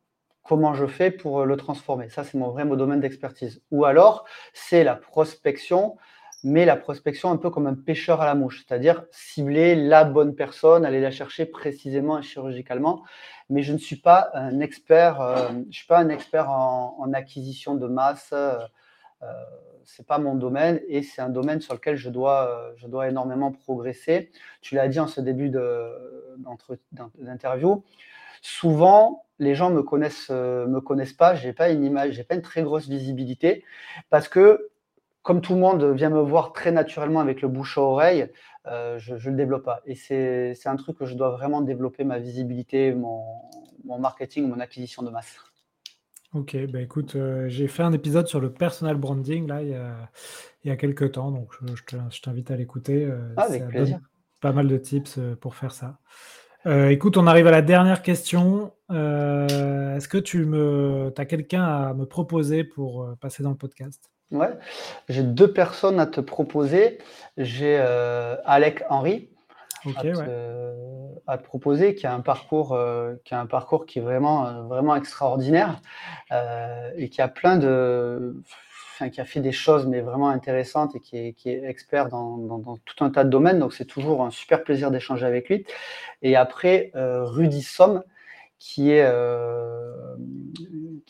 [0.45, 2.09] comment je fais pour le transformer?
[2.09, 3.63] Ça, c'est mon vrai domaine d'expertise.
[3.71, 5.97] Ou alors, c'est la prospection,
[6.45, 10.35] mais la prospection un peu comme un pêcheur à la mouche, c'est-à-dire cibler la bonne
[10.37, 13.03] personne, aller la chercher précisément et chirurgicalement.
[13.49, 15.21] Mais je ne suis pas un expert,
[15.71, 18.33] je suis pas un expert en acquisition de masse
[19.97, 24.31] c'est pas mon domaine et c'est un domaine sur lequel je dois, euh, énormément progresser.
[24.61, 25.51] Tu l'as dit en ce début
[27.19, 27.83] d'interview.
[28.43, 31.35] Souvent, les gens me connaissent, euh, me connaissent pas.
[31.35, 33.65] J'ai pas une image, j'ai pas une très grosse visibilité
[34.11, 34.71] parce que
[35.23, 38.31] comme tout le monde vient me voir très naturellement avec le bouche à oreille,
[38.67, 39.83] euh, je ne le développe pas.
[39.85, 45.03] Et c'est un truc que je dois vraiment développer ma visibilité, mon marketing, mon acquisition
[45.03, 45.50] de masse.
[46.33, 49.75] Ok, bah écoute, euh, j'ai fait un épisode sur le personal branding là il y
[49.75, 49.97] a,
[50.63, 53.05] il y a quelques temps, donc je, t'invite à l'écouter.
[53.05, 53.99] Euh, ah, avec plaisir.
[54.41, 55.99] Pas mal de tips euh, pour faire ça.
[56.89, 58.73] écoute, on arrive à la dernière question.
[58.91, 64.09] Est-ce que tu me, as quelqu'un à me proposer pour passer dans le podcast?
[64.31, 64.57] Ouais,
[65.09, 66.99] j'ai deux personnes à te proposer.
[67.39, 69.31] J'ai Alec Henry
[71.27, 74.47] à, te, proposer, qui a un parcours, euh, qui a un parcours qui est vraiment,
[74.47, 75.81] euh, vraiment extraordinaire
[76.33, 78.37] euh, et qui a plein de
[79.15, 82.37] qui a fait des choses mais vraiment intéressantes et qui est, qui est expert dans,
[82.37, 83.59] dans, tout un tas de domaines.
[83.59, 85.65] Donc c'est toujours un super plaisir d'échanger avec lui.
[86.21, 88.03] Et après, Rudy Somme,
[88.59, 89.11] qui est,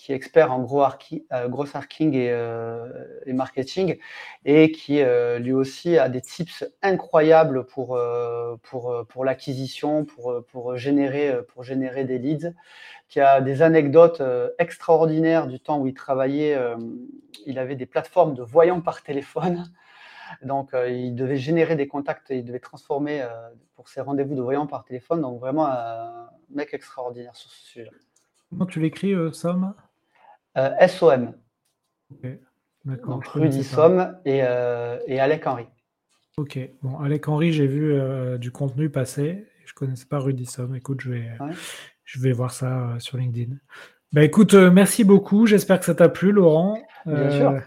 [0.01, 3.99] qui est expert en gros, archi, euh, gros euh, et, marketing
[4.47, 5.03] et qui
[5.39, 8.01] lui aussi a des tips incroyables pour,
[8.63, 12.55] pour, pour l'acquisition, pour, pour, générer, pour générer des leads,
[13.09, 14.23] qui a des anecdotes
[14.59, 16.59] extraordinaires du temps où il travaillait.
[17.47, 19.71] il avait des plateformes de voyants par téléphone.
[20.43, 23.27] Donc, il devait générer des contacts, il devait transformer
[23.75, 25.21] pour ses rendez-vous de voyants par téléphone.
[25.21, 27.91] Donc, vraiment, un mec extraordinaire sur ce sujet.
[28.49, 29.15] Comment tu l'écris,
[30.57, 31.35] euh, S-O-M.
[32.85, 35.67] Donc, Rudy Somme et, et, Alec Henry.
[36.37, 37.95] Ok, bon, Alec Henry, j'ai vu
[38.39, 39.47] du contenu passer.
[39.67, 40.75] Je ne connaissais pas Rudy Somme.
[40.75, 41.29] Écoute, je vais,
[42.05, 43.55] je vais voir ça sur LinkedIn.
[44.13, 45.47] Bah, écoute, merci beaucoup.
[45.47, 46.79] J'espère que ça t'a plu, Laurent.
[47.07, 47.61] Bien sûr.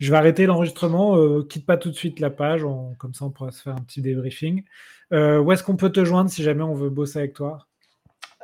[0.00, 1.16] Je vais arrêter l'enregistrement.
[1.18, 2.62] Euh, quitte pas tout de suite la page.
[2.98, 4.64] comme ça, on pourra se faire un petit débriefing.
[5.12, 7.66] Euh, où est-ce qu'on peut te joindre si jamais on veut bosser avec toi?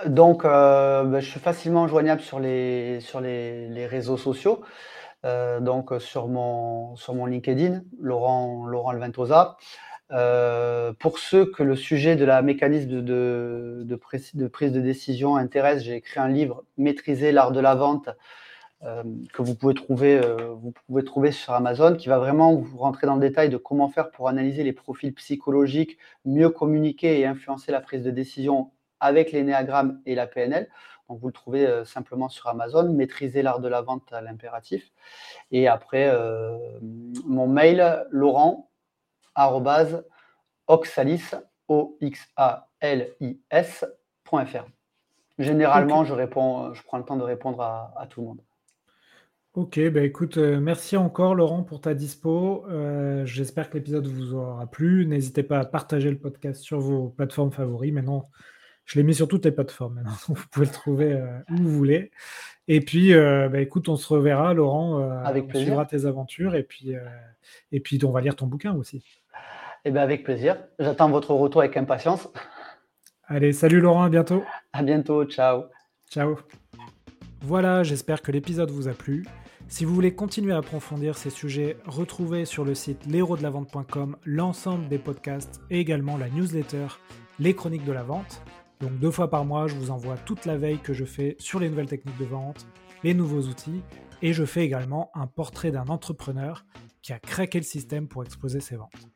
[0.05, 2.99] Donc, euh, ben, je suis facilement joignable sur les,
[3.89, 4.63] réseaux sociaux.
[5.61, 8.93] donc, sur mon, sur mon LinkedIn, Laurent, Laurent
[10.99, 16.21] pour ceux que le sujet de la mécanisme de, prise de décision intéresse, j'ai écrit
[16.21, 18.11] un livre Maîtriser l'art de la vente
[18.83, 22.77] euh, que vous pouvez, trouver, euh, vous pouvez trouver sur Amazon, qui va vraiment vous
[22.77, 27.27] rentrer dans le détail de comment faire pour analyser les profils psychologiques, mieux communiquer et
[27.27, 28.71] influencer la prise de décision
[29.01, 30.69] avec l'énéagramme et la PNL.
[31.09, 34.91] Donc vous le trouvez euh, simplement sur Amazon, maîtriser l'art de la vente à l'impératif.
[35.51, 36.13] Et après,
[37.25, 38.71] mon mail, laurent,
[40.67, 41.35] oxalis,
[41.69, 43.41] o x a l i
[45.39, 48.41] Généralement, je, réponds, je prends le temps de répondre à tout le monde.
[49.57, 52.67] Ok, bah écoute, euh, merci encore Laurent pour ta dispo.
[52.69, 55.07] Euh, j'espère que l'épisode vous aura plu.
[55.07, 57.91] N'hésitez pas à partager le podcast sur vos plateformes favoris.
[57.91, 58.29] Maintenant,
[58.87, 59.95] je l'ai mis sur toutes les plateformes.
[59.95, 62.11] Maintenant, vous pouvez le trouver euh, où vous voulez.
[62.69, 64.99] Et puis, bah écoute, on se reverra, Laurent.
[65.25, 65.67] Avec on plaisir.
[65.67, 66.95] suivra tes aventures et puis,
[67.71, 69.05] et puis on va lire ton bouquin aussi.
[69.85, 70.57] Eh bien, avec plaisir.
[70.81, 72.29] J'attends votre retour avec impatience.
[73.29, 74.43] Allez, salut Laurent, à bientôt.
[74.73, 75.67] À bientôt, ciao.
[76.11, 76.39] Ciao.
[77.43, 79.25] Voilà, j'espère que l'épisode vous a plu.
[79.69, 83.07] Si vous voulez continuer à approfondir ces sujets, retrouvez sur le site
[84.25, 86.87] l'ensemble des podcasts et également la newsletter
[87.41, 88.43] Les Chroniques de la Vente.
[88.81, 91.59] Donc deux fois par mois, je vous envoie toute la veille que je fais sur
[91.59, 92.67] les nouvelles techniques de vente,
[93.05, 93.83] les nouveaux outils,
[94.23, 96.65] et je fais également un portrait d'un entrepreneur
[97.03, 99.09] qui a craqué le système pour exposer ses ventes.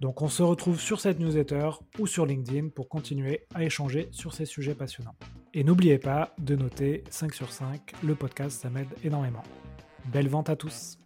[0.00, 4.34] Donc on se retrouve sur cette newsletter ou sur LinkedIn pour continuer à échanger sur
[4.34, 5.16] ces sujets passionnants.
[5.52, 9.42] Et n'oubliez pas de noter 5 sur 5, le podcast ça m'aide énormément.
[10.12, 10.98] Belle vente à tous